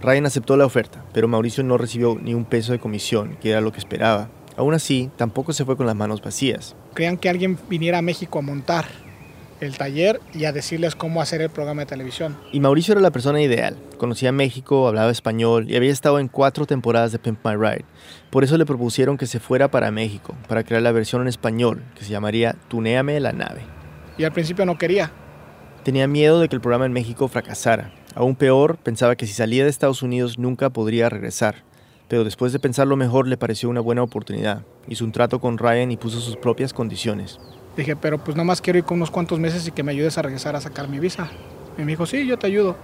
Ryan 0.02 0.26
aceptó 0.26 0.58
la 0.58 0.66
oferta, 0.66 1.04
pero 1.14 1.28
Mauricio 1.28 1.64
no 1.64 1.78
recibió 1.78 2.18
ni 2.22 2.34
un 2.34 2.46
peso 2.46 2.74
de 2.74 2.80
comisión, 2.80 3.38
que 3.42 3.52
era 3.52 3.62
lo 3.62 3.72
que 3.72 3.80
esperaba. 3.80 4.30
Aún 4.58 4.74
así, 4.74 5.10
tampoco 5.16 5.54
se 5.54 5.66
fue 5.66 5.78
con 5.78 5.86
las 5.86 5.96
manos 5.96 6.22
vacías. 6.22 6.76
Querían 6.94 7.18
que 7.18 7.30
alguien 7.30 7.58
viniera 7.70 8.00
a 8.00 8.02
México 8.02 8.40
a 8.40 8.42
montar 8.42 8.86
el 9.62 9.78
taller 9.78 10.20
y 10.34 10.46
a 10.46 10.52
decirles 10.52 10.96
cómo 10.96 11.22
hacer 11.22 11.42
el 11.42 11.50
programa 11.50 11.84
de 11.84 11.86
televisión. 11.86 12.38
Y 12.52 12.60
Mauricio 12.60 12.92
era 12.92 13.02
la 13.02 13.12
persona 13.12 13.42
ideal. 13.42 13.78
Conocía 13.98 14.32
México, 14.32 14.88
hablaba 14.88 15.10
español 15.12 15.70
y 15.70 15.76
había 15.76 15.92
estado 15.92 16.20
en 16.20 16.28
cuatro 16.28 16.66
temporadas 16.66 17.12
de 17.12 17.20
Pimp 17.20 17.40
My 17.46 17.56
Ride. 17.56 17.86
Por 18.30 18.44
eso 18.44 18.58
le 18.58 18.66
propusieron 18.66 19.18
que 19.18 19.26
se 19.26 19.40
fuera 19.40 19.72
para 19.72 19.90
México, 19.92 20.36
para 20.48 20.64
crear 20.64 20.82
la 20.82 20.92
versión 20.92 21.22
en 21.22 21.30
español, 21.30 21.82
que 21.96 22.04
se 22.04 22.12
llamaría 22.12 22.56
Tunéame 22.68 23.20
la 23.20 23.32
nave. 23.32 23.62
Y 24.18 24.26
al 24.26 24.34
principio 24.34 24.66
no 24.66 24.78
quería. 24.78 25.12
Tenía 25.84 26.08
miedo 26.08 26.40
de 26.40 26.48
que 26.48 26.56
el 26.56 26.62
programa 26.62 26.86
en 26.86 26.94
México 26.94 27.28
fracasara. 27.28 27.92
Aún 28.16 28.36
peor, 28.36 28.78
pensaba 28.78 29.18
que 29.18 29.28
si 29.28 29.34
salía 29.34 29.66
de 29.66 29.70
Estados 29.70 30.02
Unidos 30.02 30.40
nunca 30.40 30.70
podría 30.70 31.10
regresar. 31.10 31.56
Pero 32.08 32.24
después 32.24 32.54
de 32.54 32.60
pensarlo 32.60 32.96
mejor 32.96 33.28
le 33.28 33.36
pareció 33.36 33.70
una 33.70 33.82
buena 33.82 34.02
oportunidad. 34.02 34.62
Hizo 34.88 35.04
un 35.04 35.12
trato 35.12 35.42
con 35.42 35.58
Ryan 35.58 35.92
y 35.92 35.98
puso 35.98 36.22
sus 36.22 36.38
propias 36.38 36.72
condiciones. 36.72 37.38
Dije, 37.76 37.98
pero 37.98 38.24
pues 38.24 38.38
nada 38.38 38.46
más 38.46 38.62
quiero 38.62 38.80
ir 38.80 38.86
con 38.86 38.98
unos 38.98 39.12
cuantos 39.12 39.40
meses 39.40 39.68
y 39.68 39.72
que 39.72 39.84
me 39.84 39.92
ayudes 39.92 40.18
a 40.18 40.22
regresar 40.22 40.56
a 40.56 40.62
sacar 40.62 40.88
mi 40.88 41.00
visa. 41.00 41.30
Y 41.78 41.82
me 41.82 41.88
dijo, 41.88 42.06
sí, 42.06 42.26
yo 42.26 42.40
te 42.40 42.48
ayudo. 42.48 42.78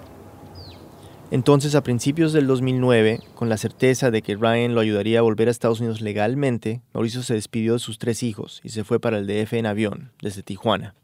Entonces, 1.32 1.76
a 1.76 1.84
principios 1.84 2.34
del 2.34 2.48
2009, 2.48 3.20
con 3.36 3.48
la 3.48 3.58
certeza 3.58 4.12
de 4.12 4.24
que 4.24 4.36
Ryan 4.36 4.74
lo 4.74 4.82
ayudaría 4.82 5.20
a 5.20 5.22
volver 5.22 5.48
a 5.48 5.52
Estados 5.52 5.80
Unidos 5.80 6.02
legalmente, 6.02 6.82
Mauricio 6.94 7.22
se 7.22 7.36
despidió 7.36 7.74
de 7.74 7.80
sus 7.80 8.00
tres 8.00 8.24
hijos 8.24 8.60
y 8.64 8.70
se 8.70 8.84
fue 8.84 9.00
para 9.00 9.20
el 9.20 9.28
DF 9.28 9.54
en 9.54 9.68
avión, 9.68 10.12
desde 10.22 10.44
Tijuana. 10.44 10.96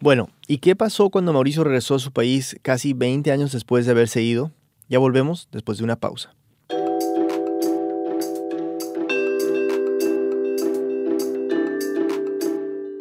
Bueno, 0.00 0.28
¿y 0.46 0.58
qué 0.58 0.76
pasó 0.76 1.10
cuando 1.10 1.32
Mauricio 1.32 1.64
regresó 1.64 1.96
a 1.96 1.98
su 1.98 2.12
país 2.12 2.56
casi 2.62 2.92
20 2.92 3.32
años 3.32 3.50
después 3.50 3.84
de 3.84 3.90
haberse 3.90 4.22
ido? 4.22 4.52
Ya 4.88 5.00
volvemos 5.00 5.48
después 5.50 5.78
de 5.78 5.84
una 5.84 5.96
pausa. 5.96 6.36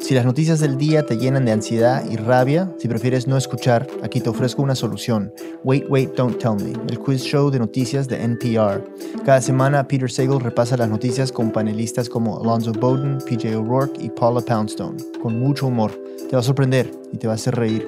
Si 0.07 0.15
las 0.15 0.23
noticias 0.23 0.61
del 0.61 0.77
día 0.77 1.05
te 1.05 1.17
llenan 1.17 1.43
de 1.43 1.51
ansiedad 1.51 2.01
y 2.09 2.15
rabia, 2.15 2.73
si 2.77 2.87
prefieres 2.87 3.27
no 3.27 3.35
escuchar, 3.35 3.85
aquí 4.01 4.21
te 4.21 4.29
ofrezco 4.29 4.61
una 4.61 4.73
solución. 4.73 5.33
Wait, 5.65 5.83
Wait, 5.89 6.15
Don't 6.15 6.37
Tell 6.37 6.55
Me, 6.55 6.71
el 6.89 6.97
quiz 6.97 7.23
show 7.23 7.51
de 7.51 7.59
noticias 7.59 8.07
de 8.07 8.23
NPR. 8.23 8.85
Cada 9.25 9.41
semana 9.41 9.85
Peter 9.85 10.09
Sagal 10.09 10.39
repasa 10.39 10.77
las 10.77 10.87
noticias 10.87 11.29
con 11.29 11.51
panelistas 11.51 12.07
como 12.07 12.39
Alonzo 12.39 12.71
Bowden, 12.71 13.17
PJ 13.17 13.57
O'Rourke 13.57 14.01
y 14.01 14.09
Paula 14.09 14.39
Poundstone, 14.39 14.95
con 15.21 15.37
mucho 15.41 15.67
humor. 15.67 15.91
Te 16.29 16.37
va 16.37 16.39
a 16.39 16.43
sorprender 16.43 16.89
y 17.11 17.17
te 17.17 17.27
va 17.27 17.33
a 17.33 17.35
hacer 17.35 17.57
reír. 17.57 17.85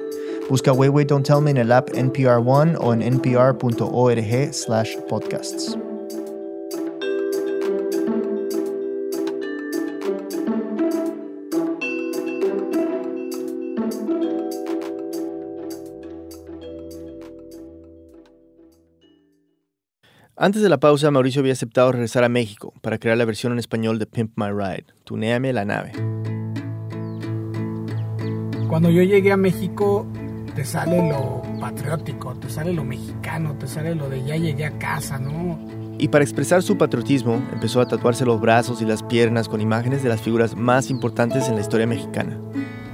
Busca 0.50 0.74
Wait, 0.74 0.92
Wait, 0.92 1.08
Don't 1.08 1.26
Tell 1.26 1.40
Me 1.40 1.52
en 1.52 1.56
el 1.56 1.72
app 1.72 1.88
NPR 1.94 2.42
One 2.46 2.76
o 2.78 2.92
en 2.92 3.00
npr.org 3.00 4.50
Antes 20.42 20.62
de 20.62 20.70
la 20.70 20.80
pausa, 20.80 21.10
Mauricio 21.10 21.40
había 21.40 21.52
aceptado 21.52 21.92
regresar 21.92 22.24
a 22.24 22.30
México 22.30 22.72
para 22.80 22.96
crear 22.96 23.18
la 23.18 23.26
versión 23.26 23.52
en 23.52 23.58
español 23.58 23.98
de 23.98 24.06
Pimp 24.06 24.32
My 24.36 24.48
Ride, 24.48 24.86
Tunéame 25.04 25.52
la 25.52 25.66
nave. 25.66 25.92
Cuando 28.66 28.88
yo 28.88 29.02
llegué 29.02 29.32
a 29.32 29.36
México, 29.36 30.06
te 30.54 30.64
sale 30.64 31.10
lo 31.10 31.42
patriótico, 31.60 32.34
te 32.36 32.48
sale 32.48 32.72
lo 32.72 32.84
mexicano, 32.84 33.54
te 33.58 33.66
sale 33.66 33.94
lo 33.94 34.08
de 34.08 34.24
ya 34.24 34.38
llegué 34.38 34.64
a 34.64 34.78
casa, 34.78 35.18
¿no? 35.18 35.60
Y 35.98 36.08
para 36.08 36.24
expresar 36.24 36.62
su 36.62 36.78
patriotismo, 36.78 37.34
empezó 37.52 37.82
a 37.82 37.86
tatuarse 37.86 38.24
los 38.24 38.40
brazos 38.40 38.80
y 38.80 38.86
las 38.86 39.02
piernas 39.02 39.46
con 39.46 39.60
imágenes 39.60 40.02
de 40.02 40.08
las 40.08 40.22
figuras 40.22 40.56
más 40.56 40.88
importantes 40.88 41.48
en 41.48 41.56
la 41.56 41.60
historia 41.60 41.86
mexicana. 41.86 42.40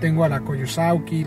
Tengo 0.00 0.24
a 0.24 0.28
la 0.28 0.40
Coyosauqui, 0.40 1.24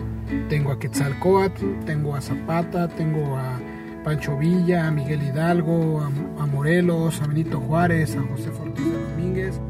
tengo 0.50 0.70
a 0.70 0.78
Quetzalcóatl, 0.78 1.86
tengo 1.86 2.14
a 2.14 2.20
Zapata, 2.20 2.88
tengo 2.88 3.38
a 3.38 3.69
Pancho 4.04 4.36
Villa, 4.36 4.86
a 4.86 4.90
Miguel 4.90 5.22
Hidalgo, 5.22 6.00
a, 6.00 6.06
a 6.42 6.46
Morelos, 6.46 7.20
a 7.20 7.26
Benito 7.26 7.60
Juárez, 7.60 8.16
a 8.16 8.22
José 8.22 8.50
Ortiz 8.50 8.84
de 8.84 8.98
Domínguez. 9.10 9.60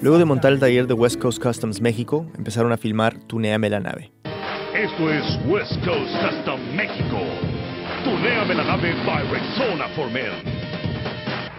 Luego 0.00 0.18
de 0.18 0.24
montar 0.24 0.52
el 0.52 0.60
taller 0.60 0.86
de 0.86 0.94
West 0.94 1.20
Coast 1.20 1.42
Customs 1.42 1.80
México, 1.80 2.26
empezaron 2.36 2.72
a 2.72 2.76
filmar 2.76 3.18
Tunéame 3.26 3.70
la 3.70 3.80
nave. 3.80 4.12
Esto 4.74 5.10
es 5.10 5.24
West 5.46 5.72
Coast 5.84 6.12
Custom 6.22 6.60
México. 6.74 7.18
Tuneame 8.04 8.54
la 8.54 8.64
nave 8.64 8.94
by 9.06 9.22
Rexona 9.30 9.88
for 9.96 10.10
Men. 10.10 10.32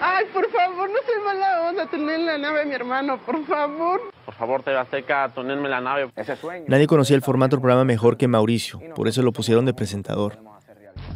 Ay, 0.01 0.25
por 0.33 0.49
favor, 0.51 0.89
no 0.89 0.97
seas 1.05 1.23
mala 1.25 1.69
onda, 1.69 1.85
tener 1.87 2.19
la 2.19 2.37
nave 2.37 2.65
mi 2.65 2.75
hermano, 2.75 3.17
por 3.25 3.43
favor. 3.45 4.01
Por 4.25 4.35
favor, 4.35 4.61
te 4.63 4.75
Azteca, 4.75 5.31
tonerme 5.33 5.69
la 5.69 5.81
nave. 5.81 6.11
Ese 6.15 6.35
sueño. 6.35 6.65
Nadie 6.67 6.85
conocía 6.87 7.15
el 7.15 7.21
formato 7.21 7.55
del 7.55 7.61
programa 7.61 7.83
mejor 7.85 8.17
que 8.17 8.27
Mauricio, 8.27 8.79
por 8.95 9.07
eso 9.07 9.21
lo 9.21 9.31
pusieron 9.31 9.65
de 9.65 9.73
presentador. 9.73 10.37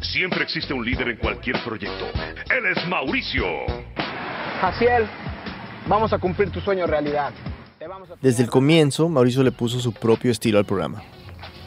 Siempre 0.02 0.42
existe 0.42 0.72
un 0.72 0.84
líder 0.84 1.08
en 1.08 1.16
cualquier 1.18 1.62
proyecto. 1.62 2.06
Él 2.50 2.64
es 2.76 2.88
Mauricio. 2.88 3.44
Jaciel, 4.60 5.06
vamos 5.86 6.12
a 6.12 6.18
cumplir 6.18 6.50
tu 6.50 6.60
sueño 6.60 6.86
realidad. 6.86 7.32
A- 7.80 8.16
Desde 8.20 8.42
el 8.42 8.50
comienzo, 8.50 9.08
Mauricio 9.08 9.42
le 9.42 9.52
puso 9.52 9.78
su 9.80 9.92
propio 9.92 10.30
estilo 10.30 10.58
al 10.58 10.64
programa. 10.64 11.02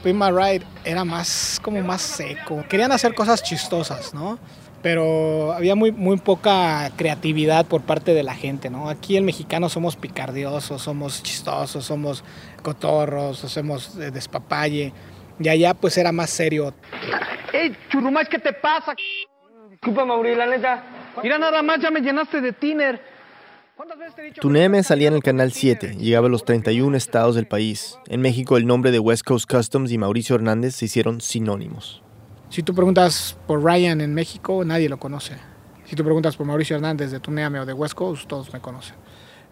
My 0.03 0.31
Ride 0.31 0.65
era 0.83 1.05
más 1.05 1.59
como 1.63 1.81
más 1.81 2.01
seco. 2.01 2.63
Querían 2.67 2.91
hacer 2.91 3.13
cosas 3.15 3.41
chistosas, 3.41 4.13
¿no? 4.13 4.37
Pero 4.81 5.53
había 5.53 5.75
muy, 5.75 5.93
muy 5.93 6.17
poca 6.17 6.91
creatividad 6.97 7.65
por 7.65 7.83
parte 7.83 8.13
de 8.13 8.21
la 8.21 8.35
gente, 8.35 8.69
¿no? 8.69 8.89
Aquí 8.89 9.15
el 9.15 9.23
mexicano 9.23 9.69
somos 9.69 9.95
picardiosos, 9.95 10.81
somos 10.81 11.23
chistosos, 11.23 11.85
somos 11.85 12.21
cotorros, 12.61 13.37
somos 13.37 13.95
de 13.95 14.11
despapalle. 14.11 14.91
Y 15.39 15.49
allá 15.49 15.73
pues 15.73 15.97
era 15.97 16.11
más 16.11 16.29
serio. 16.29 16.73
¡Ey, 17.51 17.75
churrumais, 17.89 18.27
qué 18.29 18.39
te 18.39 18.53
pasa! 18.53 18.95
Disculpa, 19.69 20.05
Mauri, 20.05 20.35
la 20.35 20.45
neta. 20.45 20.83
Mira, 21.21 21.37
nada 21.37 21.61
más 21.61 21.79
ya 21.79 21.91
me 21.91 22.01
llenaste 22.01 22.41
de 22.41 22.53
tiner. 22.53 23.01
¿Cuántas 23.75 23.97
veces 23.97 24.15
te 24.15 24.21
he 24.21 24.25
dicho? 24.25 24.41
Tuneme 24.41 24.83
salía 24.83 25.07
en 25.07 25.15
el 25.15 25.23
Canal 25.23 25.51
7 25.51 25.95
y 25.99 26.05
llegaba 26.05 26.27
a 26.27 26.29
los 26.29 26.45
31 26.45 26.95
estados 26.95 27.35
del 27.35 27.47
país. 27.47 27.97
En 28.07 28.21
México 28.21 28.57
el 28.57 28.67
nombre 28.67 28.91
de 28.91 28.99
West 28.99 29.23
Coast 29.23 29.51
Customs 29.51 29.91
y 29.91 29.97
Mauricio 29.97 30.35
Hernández 30.35 30.75
se 30.75 30.85
hicieron 30.85 31.21
sinónimos. 31.21 32.03
Si 32.49 32.61
tú 32.61 32.75
preguntas 32.75 33.35
por 33.47 33.63
Ryan 33.63 34.01
en 34.01 34.13
México, 34.13 34.63
nadie 34.63 34.89
lo 34.89 34.99
conoce. 34.99 35.33
Si 35.85 35.95
tú 35.95 36.03
preguntas 36.03 36.37
por 36.37 36.45
Mauricio 36.45 36.75
Hernández 36.75 37.11
de 37.11 37.19
Tuneame 37.19 37.59
o 37.59 37.65
de 37.65 37.73
West 37.73 37.95
Coast, 37.95 38.27
todos 38.27 38.53
me 38.53 38.59
conocen. 38.61 38.95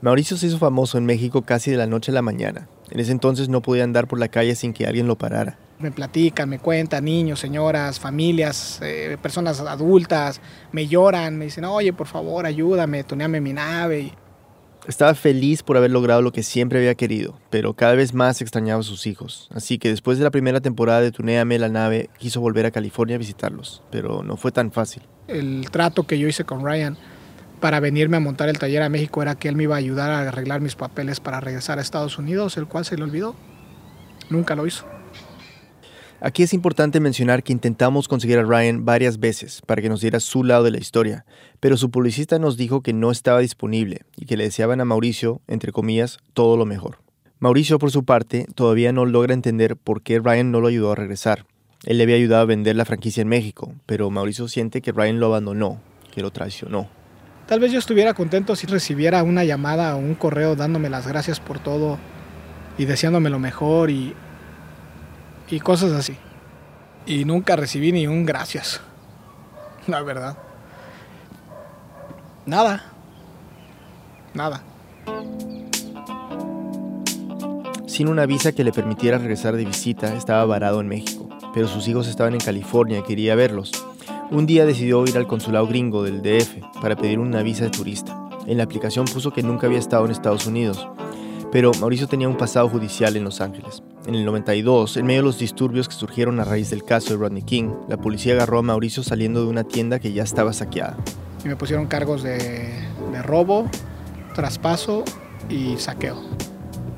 Mauricio 0.02 0.38
se 0.38 0.48
hizo 0.48 0.58
famoso 0.60 0.98
en 0.98 1.06
México 1.06 1.42
casi 1.42 1.72
de 1.72 1.78
la 1.78 1.88
noche 1.88 2.12
a 2.12 2.16
la 2.16 2.22
mañana. 2.22 2.68
En 2.90 3.00
ese 3.00 3.12
entonces 3.12 3.50
no 3.50 3.62
podía 3.62 3.84
andar 3.84 4.08
por 4.08 4.20
la 4.20 4.28
calle 4.28 4.56
sin 4.56 4.74
que 4.74 4.86
alguien 4.86 5.08
lo 5.08 5.18
parara. 5.18 5.58
Me 5.82 5.92
platican, 5.92 6.50
me 6.50 6.60
cuentan, 6.60 7.06
niños, 7.06 7.40
señoras, 7.40 8.00
familias, 8.00 8.80
eh, 8.82 9.18
personas 9.22 9.60
adultas, 9.60 10.42
me 10.72 10.88
lloran, 10.88 11.38
me 11.38 11.46
dicen, 11.46 11.66
oye, 11.66 11.94
por 11.94 12.08
favor, 12.08 12.46
ayúdame, 12.46 13.04
tuneame 13.04 13.42
mi 13.42 13.54
nave. 13.54 14.14
Estaba 14.88 15.14
feliz 15.14 15.62
por 15.62 15.78
haber 15.78 15.92
logrado 15.92 16.24
lo 16.24 16.32
que 16.32 16.42
siempre 16.42 16.80
había 16.80 16.96
querido, 16.96 17.38
pero 17.52 17.74
cada 17.76 17.94
vez 17.94 18.16
más 18.16 18.42
extrañaba 18.42 18.80
a 18.80 18.84
sus 18.84 19.06
hijos. 19.06 19.48
Así 19.54 19.78
que 19.78 19.90
después 19.90 20.18
de 20.18 20.24
la 20.24 20.32
primera 20.32 20.60
temporada 20.60 21.02
de 21.02 21.12
Tuneame 21.12 21.60
la 21.60 21.70
nave, 21.70 22.10
quiso 22.18 22.42
volver 22.42 22.66
a 22.66 22.72
California 22.72 23.16
a 23.16 23.20
visitarlos, 23.20 23.84
pero 23.92 24.24
no 24.24 24.38
fue 24.38 24.52
tan 24.52 24.72
fácil. 24.72 25.04
el 25.28 25.70
trato 25.72 26.08
que 26.08 26.18
yo 26.18 26.28
hice 26.28 26.46
con 26.46 26.66
Ryan, 26.66 26.98
para 27.62 27.80
venirme 27.80 28.18
a 28.18 28.20
montar 28.20 28.50
el 28.50 28.58
taller 28.58 28.82
a 28.82 28.90
México 28.90 29.22
era 29.22 29.36
que 29.36 29.48
él 29.48 29.56
me 29.56 29.64
iba 29.64 29.76
a 29.76 29.78
ayudar 29.78 30.10
a 30.10 30.28
arreglar 30.28 30.62
mis 30.62 30.76
papeles 30.76 31.20
para 31.20 31.40
regresar 31.40 31.78
a 31.78 31.82
Estados 31.82 32.18
Unidos, 32.18 32.58
el 32.58 32.66
cual 32.66 32.86
se 32.86 32.98
le 32.98 33.04
olvidó. 33.04 33.36
Nunca 34.32 34.56
lo 34.56 34.66
hizo. 34.66 34.86
Aquí 36.24 36.44
es 36.44 36.54
importante 36.54 37.00
mencionar 37.00 37.42
que 37.42 37.52
intentamos 37.52 38.08
conseguir 38.08 38.38
a 38.38 38.44
Ryan 38.44 38.86
varias 38.86 39.20
veces 39.20 39.64
para 39.66 39.82
que 39.82 39.90
nos 39.90 40.02
diera 40.02 40.20
su 40.20 40.44
lado 40.44 40.64
de 40.64 40.70
la 40.70 40.78
historia, 40.78 41.26
pero 41.60 41.78
su 41.78 41.90
publicista 41.90 42.38
nos 42.38 42.58
dijo 42.58 42.82
que 42.82 42.94
no 42.94 43.10
estaba 43.10 43.40
disponible 43.40 44.02
y 44.16 44.28
que 44.28 44.38
le 44.38 44.44
deseaban 44.44 44.82
a 44.82 44.86
Mauricio, 44.86 45.42
entre 45.48 45.72
comillas, 45.72 46.20
todo 46.36 46.58
lo 46.58 46.68
mejor. 46.68 47.00
Mauricio, 47.40 47.80
por 47.80 47.90
su 47.90 48.06
parte, 48.06 48.46
todavía 48.54 48.92
no 48.92 49.08
logra 49.08 49.34
entender 49.34 49.76
por 49.76 50.04
qué 50.04 50.20
Ryan 50.20 50.52
no 50.52 50.62
lo 50.62 50.68
ayudó 50.68 50.92
a 50.92 50.96
regresar. 50.96 51.48
Él 51.86 51.98
le 51.98 52.04
había 52.04 52.18
ayudado 52.18 52.44
a 52.44 52.46
vender 52.46 52.76
la 52.76 52.86
franquicia 52.86 53.22
en 53.22 53.28
México, 53.28 53.74
pero 53.88 54.12
Mauricio 54.12 54.48
siente 54.48 54.84
que 54.84 54.92
Ryan 54.92 55.20
lo 55.20 55.26
abandonó, 55.26 55.82
que 56.14 56.22
lo 56.22 56.30
traicionó. 56.30 56.88
Tal 57.48 57.60
vez 57.60 57.72
yo 57.72 57.80
estuviera 57.80 58.14
contento 58.14 58.56
si 58.56 58.68
recibiera 58.68 59.24
una 59.24 59.44
llamada 59.44 59.96
o 59.96 59.98
un 59.98 60.14
correo 60.14 60.56
dándome 60.56 60.92
las 60.92 61.08
gracias 61.08 61.40
por 61.40 61.58
todo 61.58 61.98
y 62.78 62.86
deseándome 62.86 63.32
lo 63.32 63.40
mejor 63.40 63.90
y, 63.90 64.14
y 65.52 65.60
cosas 65.60 65.92
así. 65.92 66.16
Y 67.06 67.26
nunca 67.26 67.56
recibí 67.56 67.92
ni 67.92 68.08
un 68.08 68.26
gracias, 68.26 68.82
la 69.88 70.02
verdad. 70.02 70.38
Nada. 72.46 72.86
Nada. 74.34 74.64
Sin 77.86 78.08
una 78.08 78.26
visa 78.26 78.54
que 78.54 78.64
le 78.64 78.72
permitiera 78.72 79.18
regresar 79.18 79.56
de 79.56 79.66
visita, 79.66 80.16
estaba 80.16 80.46
varado 80.46 80.80
en 80.80 80.88
México, 80.88 81.30
pero 81.54 81.68
sus 81.68 81.88
hijos 81.88 82.08
estaban 82.08 82.34
en 82.34 82.40
California 82.40 83.00
y 83.00 83.04
quería 83.04 83.36
verlos. 83.36 83.72
Un 84.32 84.46
día 84.46 84.66
decidió 84.66 85.04
ir 85.06 85.18
al 85.18 85.28
consulado 85.28 85.68
gringo 85.68 86.04
del 86.04 86.22
DF 86.22 86.80
para 86.82 86.96
pedir 86.96 87.20
una 87.20 87.44
visa 87.44 87.66
de 87.66 87.70
turista. 87.70 88.18
En 88.48 88.58
la 88.58 88.64
aplicación 88.64 89.06
puso 89.06 89.34
que 89.34 89.44
nunca 89.44 89.68
había 89.68 89.80
estado 89.80 90.06
en 90.06 90.12
Estados 90.12 90.48
Unidos, 90.48 90.88
pero 91.52 91.72
Mauricio 91.80 92.08
tenía 92.08 92.30
un 92.30 92.38
pasado 92.38 92.70
judicial 92.70 93.18
en 93.18 93.26
Los 93.26 93.42
Ángeles. 93.42 93.84
En 94.08 94.16
el 94.16 94.26
92, 94.26 94.98
en 94.98 95.06
medio 95.06 95.22
de 95.22 95.26
los 95.28 95.38
disturbios 95.38 95.88
que 95.88 95.94
surgieron 95.94 96.40
a 96.40 96.44
raíz 96.44 96.72
del 96.72 96.84
caso 96.84 97.14
de 97.14 97.20
Rodney 97.20 97.44
King, 97.44 97.70
la 97.88 97.98
policía 97.98 98.34
agarró 98.34 98.58
a 98.58 98.62
Mauricio 98.64 99.04
saliendo 99.04 99.44
de 99.44 99.48
una 99.48 99.64
tienda 99.64 100.00
que 100.00 100.12
ya 100.12 100.24
estaba 100.24 100.54
saqueada. 100.54 100.98
Y 101.46 101.48
me 101.48 101.56
pusieron 101.56 101.86
cargos 101.86 102.24
de, 102.24 102.74
de 103.12 103.22
robo, 103.22 103.70
traspaso 104.34 105.04
y 105.50 105.78
saqueo. 105.78 106.20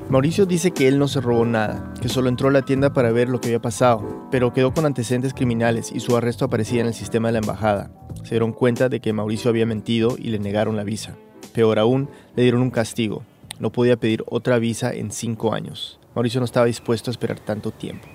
Mauricio 0.08 0.46
dice 0.46 0.70
que 0.70 0.88
él 0.88 0.98
no 0.98 1.06
se 1.06 1.20
robó 1.20 1.44
nada, 1.44 1.92
que 2.00 2.08
solo 2.08 2.30
entró 2.30 2.48
a 2.48 2.52
la 2.52 2.62
tienda 2.62 2.94
para 2.94 3.12
ver 3.12 3.28
lo 3.28 3.38
que 3.38 3.48
había 3.48 3.60
pasado, 3.60 4.26
pero 4.30 4.54
quedó 4.54 4.72
con 4.72 4.86
antecedentes 4.86 5.34
criminales 5.34 5.92
y 5.92 6.00
su 6.00 6.16
arresto 6.16 6.46
aparecía 6.46 6.80
en 6.80 6.86
el 6.86 6.94
sistema 6.94 7.28
de 7.28 7.32
la 7.32 7.38
embajada. 7.40 7.90
Se 8.22 8.30
dieron 8.30 8.52
cuenta 8.52 8.88
de 8.88 9.00
que 9.00 9.12
Mauricio 9.12 9.50
había 9.50 9.66
mentido 9.66 10.16
y 10.18 10.28
le 10.28 10.38
negaron 10.38 10.76
la 10.76 10.84
visa. 10.84 11.16
Peor 11.52 11.78
aún, 11.78 12.08
le 12.34 12.44
dieron 12.44 12.62
un 12.62 12.70
castigo. 12.70 13.22
No 13.58 13.72
podía 13.72 13.98
pedir 13.98 14.24
otra 14.26 14.58
visa 14.58 14.92
en 14.92 15.10
cinco 15.10 15.52
años. 15.52 16.00
Mauricio 16.14 16.40
no 16.40 16.44
estaba 16.44 16.66
dispuesto 16.66 17.10
a 17.10 17.12
esperar 17.12 17.40
tanto 17.40 17.70
tiempo. 17.70 18.06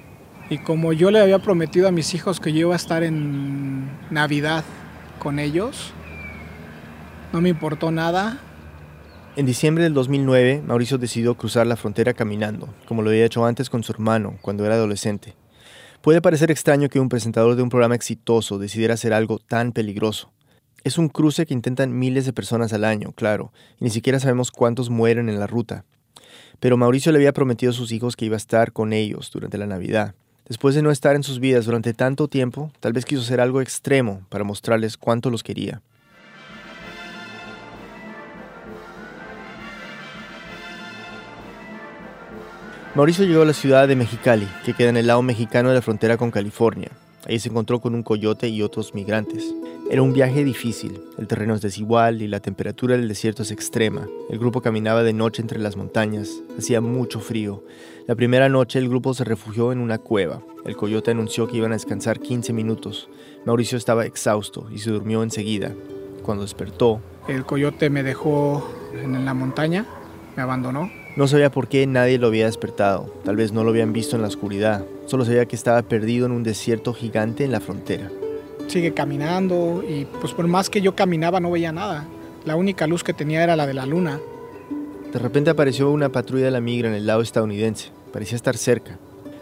Y 0.50 0.60
como 0.60 0.94
yo 0.94 1.12
le 1.12 1.20
había 1.20 1.39
prometido 1.39 1.88
a 1.88 1.91
mis 1.91 2.13
hijos 2.13 2.39
que 2.39 2.51
yo 2.53 2.60
iba 2.60 2.74
a 2.74 2.77
estar 2.77 3.03
en 3.03 3.89
Navidad 4.10 4.63
con 5.20 5.39
ellos, 5.39 5.91
no 7.32 7.41
me 7.41 7.50
importó 7.50 7.91
nada 7.91 8.39
en 9.39 9.46
diciembre 9.46 9.86
del 9.86 9.94
2009, 9.94 10.63
Mauricio 10.65 10.98
decidió 10.98 11.36
cruzar 11.36 11.65
la 11.65 11.77
frontera 11.77 12.13
caminando, 12.13 12.74
como 12.86 13.03
lo 13.03 13.10
había 13.10 13.24
hecho 13.24 13.46
antes 13.46 13.70
con 13.70 13.84
su 13.84 13.94
hermano 13.94 14.38
cuando 14.41 14.65
era 14.65 14.75
adolescente. 14.75 15.34
Puede 16.01 16.22
parecer 16.22 16.51
extraño 16.51 16.89
que 16.89 17.00
un 17.00 17.08
presentador 17.08 17.56
de 17.56 17.62
un 17.62 17.70
programa 17.70 17.96
exitoso 17.96 18.58
decidiera 18.58 18.96
hacer 18.96 19.13
algo 19.13 19.39
tan 19.39 19.72
peligroso. 19.72 20.34
Es 20.84 20.98
un 20.98 21.08
cruce 21.08 21.46
que 21.46 21.53
intentan 21.53 21.98
miles 21.98 22.25
de 22.25 22.34
personas 22.34 22.74
al 22.74 22.84
año, 22.84 23.13
claro, 23.13 23.53
y 23.79 23.86
ni 23.86 23.91
siquiera 23.91 24.20
sabemos 24.20 24.51
cuántos 24.51 24.89
mueren 24.89 25.29
en 25.29 25.39
la 25.39 25.48
ruta. 25.48 25.86
Pero 26.60 26.78
Mauricio 26.78 27.12
le 27.12 27.20
había 27.20 27.34
prometido 27.34 27.72
a 27.72 27.75
sus 27.75 27.92
hijos 27.92 28.16
que 28.16 28.25
iba 28.25 28.36
a 28.36 28.38
estar 28.38 28.72
con 28.72 28.94
ellos 28.94 29.32
durante 29.32 29.58
la 29.58 29.68
Navidad. 29.68 30.13
Después 30.48 30.75
de 30.75 30.82
no 30.82 30.92
estar 30.92 31.16
en 31.16 31.24
sus 31.24 31.39
vidas 31.39 31.66
durante 31.66 31.94
tanto 31.94 32.28
tiempo, 32.28 32.72
tal 32.80 32.92
vez 32.92 33.06
quiso 33.06 33.22
hacer 33.22 33.39
algo 33.39 33.62
extremo 33.62 34.24
para 34.30 34.44
mostrarles 34.44 34.98
cuánto 34.98 35.30
los 35.30 35.44
quería. 35.44 35.82
Mauricio 42.95 43.26
llegó 43.26 43.43
a 43.43 43.45
la 43.45 43.54
ciudad 43.54 43.88
de 43.88 43.95
Mexicali, 43.95 44.48
que 44.65 44.74
queda 44.74 44.89
en 44.89 44.98
el 44.98 45.08
lado 45.08 45.22
mexicano 45.22 45.69
de 45.69 45.76
la 45.76 45.82
frontera 45.82 46.17
con 46.17 46.32
California. 46.32 46.89
Ahí 47.30 47.38
se 47.38 47.50
encontró 47.50 47.80
con 47.80 47.94
un 47.94 48.02
coyote 48.02 48.48
y 48.48 48.63
otros 48.63 48.96
migrantes. 48.96 49.54
Era 49.92 50.02
un 50.02 50.13
viaje 50.13 50.44
difícil, 50.44 51.00
el 51.20 51.28
terreno 51.28 51.54
es 51.54 51.62
desigual 51.62 52.24
y 52.24 52.28
la 52.28 52.39
temperatura 52.39 52.98
del 52.98 53.08
desierto 53.08 53.44
es 53.44 53.52
extrema. 53.52 54.08
El 54.32 54.39
grupo 54.39 54.62
caminaba 54.62 55.04
de 55.04 55.13
noche 55.13 55.44
entre 55.44 55.60
las 55.60 55.76
montañas, 55.76 56.42
hacía 56.58 56.82
mucho 56.82 57.20
frío. 57.20 57.63
La 58.08 58.15
primera 58.15 58.50
noche 58.50 58.80
el 58.80 58.89
grupo 58.89 59.13
se 59.13 59.26
refugió 59.26 59.72
en 59.72 59.78
una 59.78 60.00
cueva. 60.00 60.42
El 60.65 60.76
coyote 60.76 61.12
anunció 61.12 61.48
que 61.48 61.58
iban 61.58 61.72
a 61.72 61.76
descansar 61.76 62.20
15 62.20 62.52
minutos. 62.52 63.10
Mauricio 63.46 63.78
estaba 63.78 64.08
exhausto 64.08 64.68
y 64.72 64.80
se 64.80 64.89
durmió 64.89 65.22
enseguida. 65.22 65.72
Cuando 66.24 66.44
despertó, 66.44 67.00
el 67.28 67.46
coyote 67.46 67.92
me 67.92 68.02
dejó 68.02 68.68
en 69.00 69.24
la 69.24 69.36
montaña, 69.36 69.86
me 70.36 70.42
abandonó 70.42 70.89
no 71.19 71.27
sabía 71.27 71.51
por 71.51 71.67
qué 71.67 71.86
nadie 71.86 72.17
lo 72.17 72.27
había 72.27 72.45
despertado, 72.45 73.13
tal 73.25 73.36
vez 73.36 73.51
no 73.51 73.65
lo 73.65 73.71
habían 73.71 73.91
visto 73.91 74.15
en 74.15 74.21
la 74.21 74.29
oscuridad, 74.29 74.86
solo 75.05 75.25
sabía 75.25 75.45
que 75.47 75.58
estaba 75.58 75.82
perdido 75.82 76.25
en 76.25 76.32
un 76.32 76.43
desierto 76.43 76.93
gigante 76.93 77.43
en 77.43 77.51
la 77.51 77.60
frontera. 77.60 78.10
Sigue 78.67 78.93
caminando 78.93 79.84
y 79.86 80.05
pues 80.05 80.32
por 80.32 80.47
más 80.47 80.69
que 80.69 80.79
yo 80.79 80.95
caminaba 80.95 81.41
no 81.41 81.51
veía 81.51 81.73
nada, 81.73 82.08
la 82.45 82.55
única 82.55 82.88
luz 82.88 83.03
que 83.03 83.13
tenía 83.13 83.43
era 83.43 83.58
la 83.58 83.67
de 83.67 83.73
la 83.73 83.86
luna. 83.86 84.17
De 85.12 85.19
repente 85.19 85.49
apareció 85.49 85.91
una 85.91 86.08
patrulla 86.08 86.45
de 86.45 86.51
la 86.51 86.62
migra 86.62 86.88
en 86.88 86.95
el 86.95 87.05
lado 87.05 87.19
estadounidense, 87.19 87.89
parecía 88.13 88.38
estar 88.38 88.55
cerca, 88.55 88.97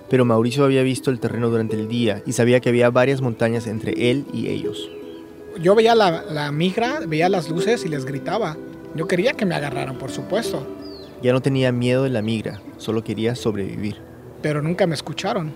pero 0.09 0.25
Mauricio 0.25 0.65
había 0.65 0.81
visto 0.81 1.11
el 1.11 1.19
terreno 1.19 1.51
durante 1.51 1.75
el 1.75 1.87
día 1.87 2.23
y 2.25 2.31
sabía 2.31 2.59
que 2.59 2.69
había 2.69 2.89
varias 2.89 3.21
montañas 3.21 3.67
entre 3.67 4.09
él 4.09 4.25
y 4.33 4.47
ellos. 4.47 4.89
Yo 5.61 5.75
veía 5.75 5.93
la, 5.93 6.23
la 6.23 6.51
migra, 6.51 7.01
veía 7.05 7.29
las 7.29 7.51
luces 7.51 7.85
y 7.85 7.89
les 7.89 8.03
gritaba. 8.03 8.57
Yo 8.95 9.07
quería 9.07 9.33
que 9.33 9.45
me 9.45 9.53
agarraran, 9.53 9.99
por 9.99 10.09
supuesto. 10.09 10.65
Ya 11.21 11.33
no 11.33 11.41
tenía 11.41 11.71
miedo 11.71 12.03
de 12.03 12.09
la 12.09 12.21
migra, 12.21 12.61
solo 12.77 13.03
quería 13.03 13.35
sobrevivir. 13.35 13.97
Pero 14.41 14.61
nunca 14.61 14.85
me 14.85 14.93
escucharon. 14.93 15.51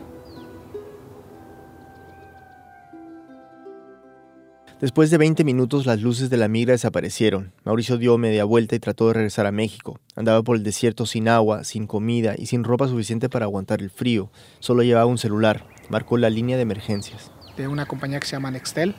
Después 4.79 5.11
de 5.11 5.19
20 5.19 5.43
minutos 5.43 5.85
las 5.85 6.01
luces 6.01 6.31
de 6.31 6.37
la 6.37 6.47
migra 6.47 6.71
desaparecieron. 6.71 7.53
Mauricio 7.63 7.99
dio 7.99 8.17
media 8.17 8.45
vuelta 8.45 8.75
y 8.75 8.79
trató 8.79 9.07
de 9.07 9.13
regresar 9.13 9.45
a 9.45 9.51
México. 9.51 9.99
Andaba 10.15 10.41
por 10.41 10.57
el 10.57 10.63
desierto 10.63 11.05
sin 11.05 11.27
agua, 11.27 11.63
sin 11.63 11.85
comida 11.85 12.33
y 12.35 12.47
sin 12.47 12.63
ropa 12.63 12.87
suficiente 12.87 13.29
para 13.29 13.45
aguantar 13.45 13.81
el 13.81 13.91
frío. 13.91 14.31
Solo 14.59 14.81
llevaba 14.81 15.05
un 15.05 15.19
celular. 15.19 15.67
Marcó 15.89 16.17
la 16.17 16.31
línea 16.31 16.55
de 16.55 16.63
emergencias. 16.63 17.31
De 17.55 17.67
una 17.67 17.85
compañía 17.85 18.19
que 18.19 18.25
se 18.25 18.31
llama 18.31 18.49
Nextel. 18.49 18.95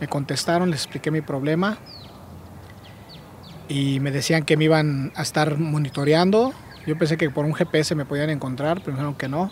Me 0.00 0.08
contestaron, 0.08 0.72
les 0.72 0.80
expliqué 0.80 1.12
mi 1.12 1.20
problema 1.20 1.78
y 3.68 4.00
me 4.00 4.10
decían 4.10 4.44
que 4.44 4.56
me 4.56 4.64
iban 4.64 5.12
a 5.14 5.22
estar 5.22 5.58
monitoreando. 5.58 6.52
Yo 6.86 6.98
pensé 6.98 7.16
que 7.16 7.30
por 7.30 7.44
un 7.44 7.54
GPS 7.54 7.94
me 7.94 8.04
podían 8.04 8.30
encontrar, 8.30 8.80
pero 8.80 8.92
me 8.92 8.98
dijeron 8.98 9.14
que 9.14 9.28
no. 9.28 9.50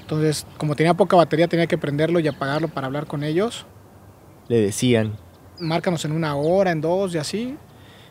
Entonces, 0.00 0.46
como 0.58 0.76
tenía 0.76 0.94
poca 0.94 1.16
batería, 1.16 1.48
tenía 1.48 1.66
que 1.66 1.78
prenderlo 1.78 2.20
y 2.20 2.28
apagarlo 2.28 2.68
para 2.68 2.86
hablar 2.86 3.06
con 3.06 3.24
ellos. 3.24 3.66
Le 4.48 4.60
decían. 4.60 5.16
Márcanos 5.58 6.04
en 6.04 6.12
una 6.12 6.36
hora, 6.36 6.70
en 6.70 6.80
dos 6.80 7.14
y 7.14 7.18
así. 7.18 7.56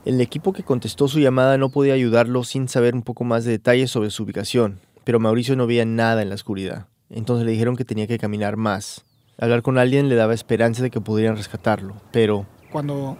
El 0.05 0.21
equipo 0.21 0.53
que 0.53 0.63
contestó 0.63 1.07
su 1.07 1.19
llamada 1.19 1.57
no 1.57 1.69
podía 1.69 1.93
ayudarlo 1.93 2.43
sin 2.43 2.67
saber 2.67 2.93
un 2.93 3.01
poco 3.01 3.23
más 3.23 3.43
de 3.43 3.51
detalles 3.51 3.89
sobre 3.91 4.11
su 4.11 4.23
ubicación, 4.23 4.79
pero 5.03 5.19
Mauricio 5.19 5.55
no 5.55 5.67
veía 5.67 5.85
nada 5.85 6.21
en 6.21 6.29
la 6.29 6.35
oscuridad. 6.35 6.87
Entonces 7.09 7.45
le 7.45 7.53
dijeron 7.53 7.75
que 7.75 7.85
tenía 7.85 8.07
que 8.07 8.19
caminar 8.19 8.55
más. 8.55 9.03
Hablar 9.37 9.61
con 9.63 9.77
alguien 9.77 10.07
le 10.07 10.15
daba 10.15 10.33
esperanza 10.33 10.83
de 10.83 10.91
que 10.91 11.01
pudieran 11.01 11.37
rescatarlo, 11.37 11.95
pero... 12.11 12.45
Cuando 12.71 13.17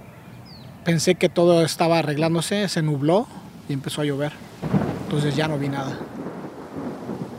pensé 0.86 1.16
que 1.16 1.28
todo 1.28 1.66
estaba 1.66 2.00
arreglándose, 2.00 2.70
se 2.70 2.82
nubló 2.82 3.28
y 3.68 3.74
empezó 3.74 4.02
a 4.02 4.06
llover. 4.06 4.32
Entonces 5.04 5.36
ya 5.36 5.48
no 5.48 5.58
vi 5.58 5.68
nada. 5.68 5.98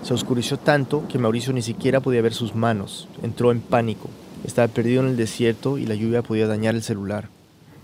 Se 0.03 0.13
oscureció 0.13 0.59
tanto 0.59 1.07
que 1.09 1.19
Mauricio 1.19 1.53
ni 1.53 1.63
siquiera 1.63 2.01
podía 2.01 2.21
ver 2.23 2.35
sus 2.35 2.55
manos. 2.55 3.09
Entró 3.23 3.53
en 3.53 3.61
pánico. 3.61 4.11
Estaba 4.45 4.69
perdido 4.69 5.03
en 5.03 5.09
el 5.09 5.17
desierto 5.17 5.79
y 5.79 5.87
la 5.87 5.95
lluvia 5.95 6.23
podía 6.23 6.47
dañar 6.47 6.75
el 6.75 6.83
celular. 6.83 7.29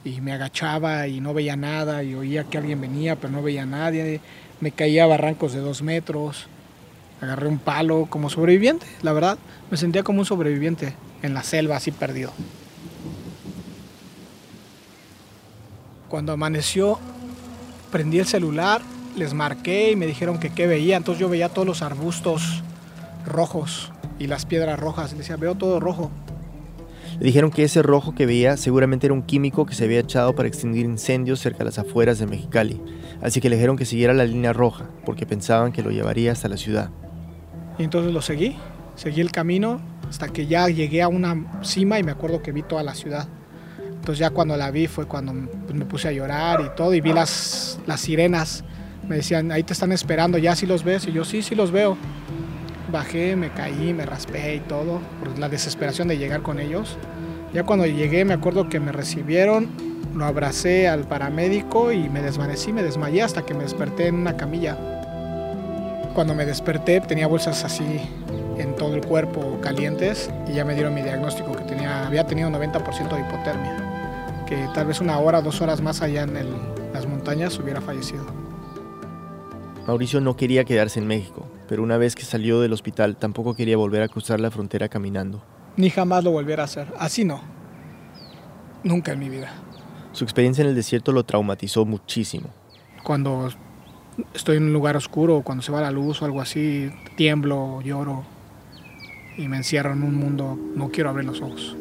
Y 0.05 0.20
me 0.20 0.33
agachaba 0.33 1.07
y 1.07 1.20
no 1.20 1.33
veía 1.33 1.57
nada 1.57 2.03
y 2.03 2.14
oía 2.14 2.44
que 2.44 2.59
alguien 2.59 2.81
venía 2.81 3.16
pero 3.16 3.33
no 3.33 3.42
veía 3.42 3.62
a 3.62 3.66
nadie. 3.66 4.20
Me 4.61 4.72
caía 4.72 5.05
a 5.05 5.07
barrancos 5.07 5.53
de 5.53 5.61
dos 5.61 5.83
metros. 5.83 6.46
Agarré 7.20 7.46
un 7.46 7.59
palo 7.59 8.07
como 8.11 8.31
sobreviviente, 8.31 8.87
la 9.03 9.12
verdad. 9.12 9.38
Me 9.70 9.77
sentía 9.77 10.03
como 10.03 10.20
un 10.20 10.27
sobreviviente 10.27 10.94
en 11.22 11.35
la 11.35 11.44
selva 11.44 11.77
así 11.77 11.92
perdido. 11.92 12.33
Cuando 16.12 16.35
amaneció, 16.35 16.98
prendí 17.90 18.18
el 18.18 18.27
celular, 18.27 18.83
les 19.16 19.33
marqué 19.33 19.92
y 19.92 19.96
me 19.96 20.07
dijeron 20.07 20.38
que 20.38 20.51
qué 20.51 20.66
veía. 20.66 20.98
Entonces 20.98 21.18
yo 21.18 21.31
veía 21.31 21.48
todos 21.48 21.66
los 21.66 21.81
arbustos 21.81 22.62
rojos 23.25 23.90
y 24.18 24.27
las 24.27 24.44
piedras 24.44 24.79
rojas. 24.79 25.12
Les 25.12 25.20
decía, 25.20 25.37
veo 25.37 25.55
todo 25.55 25.81
rojo. 25.81 26.11
Le 27.18 27.25
dijeron 27.25 27.51
que 27.51 27.64
ese 27.64 27.81
rojo 27.81 28.14
que 28.14 28.27
veía 28.27 28.59
seguramente 28.59 29.07
era 29.07 29.14
un 29.14 29.22
químico 29.22 29.64
que 29.64 29.75
se 29.75 29.85
había 29.85 30.01
echado 30.01 30.35
para 30.35 30.48
extinguir 30.48 30.85
incendios 30.85 31.40
cerca 31.40 31.61
de 31.61 31.64
las 31.64 31.79
afueras 31.79 32.18
de 32.18 32.27
Mexicali, 32.27 32.79
así 33.22 33.40
que 33.40 33.48
le 33.48 33.57
dijeron 33.57 33.79
que 33.79 33.87
siguiera 33.87 34.12
la 34.12 34.27
línea 34.27 34.53
roja, 34.53 34.90
porque 35.07 35.25
pensaban 35.25 35.72
que 35.72 35.83
lo 35.83 35.90
llevaría 35.92 36.33
hasta 36.33 36.46
la 36.46 36.59
ciudad. 36.59 36.90
Y 37.79 37.85
entonces 37.85 38.12
lo 38.12 38.20
seguí, 38.20 38.59
seguí 38.96 39.22
el 39.22 39.33
camino 39.33 39.81
hasta 40.11 40.29
que 40.29 40.46
ya 40.46 40.68
llegué 40.68 41.01
a 41.01 41.09
una 41.09 41.62
cima 41.62 41.98
y 41.98 42.03
me 42.03 42.12
acuerdo 42.12 42.42
que 42.42 42.53
vi 42.53 42.62
toda 42.62 42.83
la 42.83 42.94
ciudad. 42.94 43.29
Entonces 44.03 44.19
ya 44.19 44.31
cuando 44.31 44.57
la 44.57 44.73
vi 44.73 44.88
fue 44.88 45.07
cuando 45.07 45.33
pues, 45.33 45.79
me 45.79 45.85
puse 45.85 46.09
a 46.09 46.11
llorar 46.11 46.61
y 46.61 46.77
todo 46.77 46.93
y 46.93 47.01
vi 47.01 47.12
las, 47.12 47.79
las 47.87 48.01
sirenas. 48.01 48.65
Me 49.07 49.15
decían, 49.15 49.53
ahí 49.53 49.62
te 49.62 49.75
están 49.75 49.93
esperando, 49.93 50.38
ya 50.38 50.57
sí 50.57 50.67
los 50.67 50.83
ves. 50.83 51.07
Y 51.07 51.12
yo 51.12 51.25
sí, 51.25 51.41
sí 51.41 51.55
los 51.55 51.71
veo. 51.71 51.97
Bajé, 52.91 53.37
me 53.37 53.51
caí, 53.53 53.95
me 53.95 54.05
raspé 54.05 54.57
y 54.57 54.59
todo, 54.59 55.01
por 55.21 55.38
la 55.38 55.49
desesperación 55.49 56.09
de 56.09 56.19
llegar 56.19 56.43
con 56.43 56.59
ellos. 56.59 56.99
Ya 57.55 57.62
cuando 57.62 57.87
llegué 57.87 58.25
me 58.25 58.35
acuerdo 58.35 58.69
que 58.69 58.81
me 58.81 58.91
recibieron, 58.91 59.69
lo 60.17 60.25
abracé 60.25 60.88
al 60.88 61.07
paramédico 61.07 61.93
y 61.93 62.09
me 62.09 62.23
desvanecí, 62.23 62.73
me 62.73 62.83
desmayé 62.83 63.23
hasta 63.23 63.47
que 63.47 63.55
me 63.55 63.62
desperté 63.62 64.09
en 64.09 64.17
una 64.17 64.37
camilla. 64.37 64.77
Cuando 66.12 66.35
me 66.35 66.45
desperté 66.45 67.01
tenía 67.03 67.29
bolsas 67.29 67.65
así 67.65 68.01
en 68.59 68.75
todo 68.75 68.97
el 68.97 69.07
cuerpo 69.07 69.61
calientes 69.62 70.29
y 70.51 70.55
ya 70.55 70.65
me 70.65 70.75
dieron 70.75 70.93
mi 70.93 71.03
diagnóstico 71.03 71.53
que 71.53 71.62
tenía, 71.62 72.05
había 72.05 72.27
tenido 72.27 72.51
90% 72.51 73.15
de 73.15 73.21
hipotermia 73.21 73.92
que 74.53 74.69
tal 74.75 74.87
vez 74.87 75.01
una 75.01 75.19
hora, 75.19 75.41
dos 75.41 75.62
horas 75.62 75.81
más 75.81 76.03
allá 76.03 76.25
en 76.25 76.35
las 76.93 77.07
montañas 77.07 77.59
hubiera 77.59 77.81
fallecido. 77.81 78.27
Mauricio 79.87 80.21
no 80.21 80.37
quería 80.37 80.65
quedarse 80.65 81.01
en 81.01 81.07
México, 81.07 81.47
pero 81.69 81.83
una 81.83 81.97
vez 81.97 82.15
que 82.15 82.23
salió 82.23 82.61
del 82.61 82.75
hospital 82.75 83.17
tampoco 83.17 83.55
quería 83.55 83.79
volver 83.79 84.03
a 84.03 84.09
cruzar 84.09 84.41
la 84.41 84.51
frontera 84.51 84.91
caminando. 84.91 85.43
Ni 85.79 85.88
jamás 85.88 86.23
lo 86.23 86.33
volviera 86.33 86.65
a 86.65 86.67
hacer. 86.67 86.93
Así 86.99 87.25
no. 87.25 87.41
Nunca 88.85 89.12
en 89.12 89.21
mi 89.21 89.31
vida. 89.31 89.55
Su 90.12 90.25
experiencia 90.25 90.61
en 90.61 90.69
el 90.69 90.75
desierto 90.75 91.12
lo 91.12 91.25
traumatizó 91.25 91.87
muchísimo. 91.87 92.51
Cuando 93.03 93.49
estoy 94.35 94.59
en 94.59 94.65
un 94.65 94.75
lugar 94.75 94.99
oscuro, 94.99 95.41
cuando 95.43 95.62
se 95.62 95.73
va 95.73 95.81
la 95.81 95.91
luz 95.91 96.21
o 96.21 96.27
algo 96.27 96.43
así, 96.43 96.91
tiemblo, 97.17 97.81
lloro 97.81 98.25
y 99.38 99.49
me 99.49 99.57
encierro 99.57 99.95
en 99.95 100.03
un 100.03 100.15
mundo, 100.15 100.59
no 100.77 100.91
quiero 100.91 101.09
abrir 101.09 101.25
los 101.25 101.41
ojos. 101.41 101.75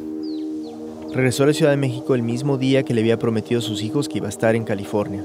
Regresó 1.14 1.44
a 1.44 1.48
la 1.48 1.54
Ciudad 1.54 1.72
de 1.72 1.78
México 1.78 2.16
el 2.16 2.24
mismo 2.24 2.58
día 2.58 2.84
que 2.84 2.94
le 2.94 3.02
había 3.02 3.20
prometido 3.20 3.60
a 3.60 3.62
sus 3.62 3.84
hijos 3.84 4.08
que 4.08 4.20
iba 4.20 4.28
a 4.28 4.30
estar 4.30 4.56
en 4.56 4.64
California. 4.64 5.22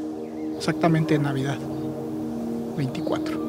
Exactamente 0.57 1.14
en 1.14 1.22
Navidad, 1.22 1.59
24. 2.77 3.46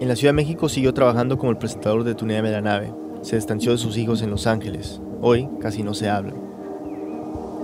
En 0.00 0.06
la 0.06 0.14
Ciudad 0.14 0.28
de 0.28 0.36
México 0.36 0.68
siguió 0.68 0.94
trabajando 0.94 1.36
como 1.36 1.50
el 1.50 1.58
presentador 1.58 2.04
de 2.04 2.14
Tuneame 2.14 2.52
la 2.52 2.60
Nave. 2.60 2.92
Se 3.22 3.34
distanció 3.34 3.72
de 3.72 3.78
sus 3.78 3.96
hijos 3.96 4.22
en 4.22 4.30
Los 4.30 4.46
Ángeles. 4.46 5.00
Hoy 5.20 5.48
casi 5.60 5.82
no 5.82 5.94
se 5.94 6.08
hablan. 6.08 6.36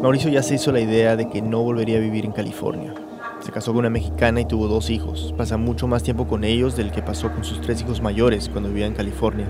Mauricio 0.02 0.30
ya 0.30 0.42
se 0.42 0.56
hizo 0.56 0.72
la 0.72 0.80
idea 0.80 1.14
de 1.14 1.28
que 1.28 1.40
no 1.40 1.62
volvería 1.62 1.98
a 1.98 2.00
vivir 2.00 2.24
en 2.24 2.32
California. 2.32 2.94
Se 3.44 3.52
casó 3.52 3.72
con 3.72 3.80
una 3.80 3.90
mexicana 3.90 4.40
y 4.40 4.46
tuvo 4.46 4.68
dos 4.68 4.88
hijos. 4.88 5.34
Pasa 5.36 5.58
mucho 5.58 5.86
más 5.86 6.02
tiempo 6.02 6.26
con 6.26 6.44
ellos 6.44 6.76
del 6.76 6.90
que 6.90 7.02
pasó 7.02 7.30
con 7.30 7.44
sus 7.44 7.60
tres 7.60 7.82
hijos 7.82 8.00
mayores 8.00 8.48
cuando 8.48 8.70
vivía 8.70 8.86
en 8.86 8.94
California. 8.94 9.46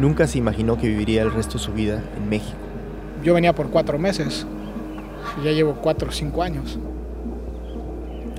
Nunca 0.00 0.26
se 0.26 0.38
imaginó 0.38 0.76
que 0.76 0.88
viviría 0.88 1.22
el 1.22 1.32
resto 1.32 1.52
de 1.52 1.60
su 1.60 1.72
vida 1.72 2.02
en 2.16 2.28
México. 2.28 2.56
Yo 3.22 3.34
venía 3.34 3.54
por 3.54 3.70
cuatro 3.70 4.00
meses. 4.00 4.44
Ya 5.44 5.52
llevo 5.52 5.76
cuatro 5.76 6.08
o 6.08 6.12
cinco 6.12 6.42
años. 6.42 6.76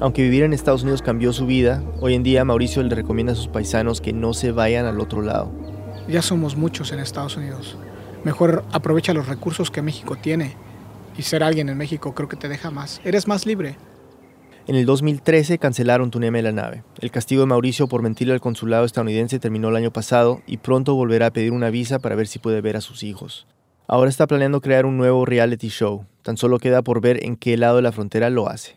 Aunque 0.02 0.24
vivir 0.24 0.44
en 0.44 0.52
Estados 0.52 0.84
Unidos 0.84 1.02
cambió 1.02 1.32
su 1.32 1.46
vida, 1.46 1.82
hoy 2.02 2.14
en 2.14 2.24
día 2.24 2.44
Mauricio 2.44 2.84
le 2.84 2.94
recomienda 2.94 3.32
a 3.32 3.38
sus 3.38 3.48
paisanos 3.48 4.02
que 4.02 4.12
no 4.12 4.34
se 4.34 4.52
vayan 4.52 4.88
al 4.88 5.00
otro 5.00 5.22
lado. 5.22 5.50
Ya 6.10 6.22
somos 6.22 6.58
muchos 6.58 6.92
en 6.92 7.00
Estados 7.00 7.38
Unidos. 7.38 7.78
Mejor 8.26 8.66
aprovecha 8.74 9.14
los 9.14 9.30
recursos 9.30 9.72
que 9.72 9.82
México 9.82 10.18
tiene. 10.18 10.58
Y 11.18 11.22
ser 11.22 11.44
alguien 11.44 11.70
en 11.70 11.78
México 11.78 12.14
creo 12.14 12.28
que 12.28 12.36
te 12.36 12.50
deja 12.50 12.72
más. 12.72 13.00
Eres 13.06 13.26
más 13.26 13.46
libre. 13.46 13.78
En 14.68 14.76
el 14.76 14.86
2013 14.86 15.60
cancelaron 15.60 16.12
Tuneme 16.12 16.42
la 16.42 16.52
nave. 16.52 16.84
El 17.00 17.10
castigo 17.10 17.40
de 17.40 17.46
Mauricio 17.46 17.88
por 17.88 18.02
mentirle 18.02 18.34
al 18.34 18.42
consulado 18.42 18.84
estadounidense 18.84 19.40
terminó 19.40 19.70
el 19.70 19.78
año 19.78 19.92
pasado 19.92 20.42
y 20.46 20.58
pronto 20.58 20.94
volverá 20.94 21.28
a 21.28 21.32
pedir 21.32 21.54
una 21.54 21.70
visa 21.70 22.00
para 22.00 22.16
ver 22.16 22.28
si 22.28 22.38
puede 22.38 22.60
ver 22.60 22.76
a 22.76 22.82
sus 22.82 23.04
hijos. 23.04 23.48
Ahora 23.88 24.10
está 24.10 24.28
planeando 24.28 24.60
crear 24.60 24.86
un 24.86 24.98
nuevo 24.98 25.26
reality 25.26 25.70
show. 25.70 26.06
Tan 26.22 26.36
solo 26.36 26.60
queda 26.60 26.82
por 26.82 27.00
ver 27.00 27.24
en 27.24 27.38
qué 27.38 27.56
lado 27.56 27.78
de 27.78 27.82
la 27.82 27.94
frontera 27.94 28.30
lo 28.30 28.50
hace. 28.50 28.76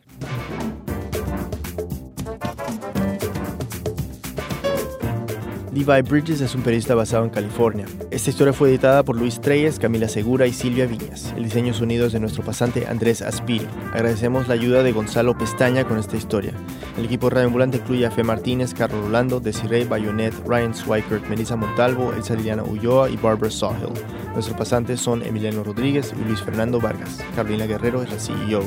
Levi 5.73 6.03
Bridges 6.03 6.41
es 6.41 6.57
un 6.57 6.63
periodista 6.63 6.97
basado 6.97 7.23
en 7.23 7.31
California. 7.31 7.87
Esta 8.11 8.31
historia 8.31 8.53
fue 8.53 8.71
editada 8.71 9.05
por 9.05 9.17
Luis 9.17 9.41
Treyes, 9.41 9.79
Camila 9.79 10.09
Segura 10.09 10.49
y 10.49 10.53
Silvia 10.53 10.85
Viñas. 10.87 11.33
El 11.37 11.45
diseño 11.45 11.73
sonido 11.73 12.07
es 12.07 12.13
de 12.13 12.19
nuestro 12.19 12.43
pasante 12.43 12.89
Andrés 12.89 13.23
Aspiri. 13.23 13.69
Agradecemos 13.93 14.49
la 14.49 14.55
ayuda 14.55 14.83
de 14.83 14.91
Gonzalo 14.91 15.39
Pestaña 15.39 15.85
con 15.85 15.99
esta 15.99 16.17
historia. 16.17 16.55
El 16.99 17.05
equipo 17.05 17.31
Radio 17.31 17.47
Ambulante 17.47 17.77
incluye 17.77 18.05
a 18.05 18.11
Fe 18.11 18.25
Martínez, 18.25 18.75
Carlos 18.75 19.05
Rolando, 19.05 19.39
Desiree 19.39 19.85
Bayonet, 19.85 20.35
Ryan 20.45 20.75
Swikert, 20.75 21.29
Melissa 21.29 21.55
Montalvo, 21.55 22.13
Elsa 22.15 22.35
Liliana 22.35 22.65
Ulloa 22.65 23.09
y 23.09 23.17
Barbara 23.17 23.53
Sawhill. 23.53 23.95
Nuestros 24.33 24.59
pasantes 24.59 25.01
son 25.01 25.23
Emiliano 25.23 25.63
Rodríguez 25.63 26.13
y 26.21 26.29
Luis 26.29 26.43
Fernando 26.43 26.81
Vargas. 26.81 27.21
Carolina 27.37 27.67
Guerrero 27.67 28.03
es 28.03 28.11
la 28.11 28.19
CEO. 28.19 28.63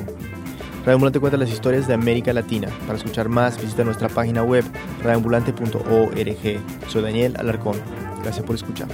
Radio 0.86 1.22
cuenta 1.22 1.38
las 1.38 1.50
historias 1.50 1.88
de 1.88 1.94
América 1.94 2.34
Latina. 2.34 2.68
Para 2.86 2.98
escuchar 2.98 3.30
más, 3.30 3.60
visita 3.62 3.86
nuestra 3.86 4.10
página 4.10 4.44
web 4.44 4.66
radioambulante.org. 5.02 6.90
Soy 6.90 7.02
Daniel 7.02 7.36
Alarcón. 7.38 7.78
Gracias 8.22 8.46
por 8.46 8.56
escuchar. 8.56 8.90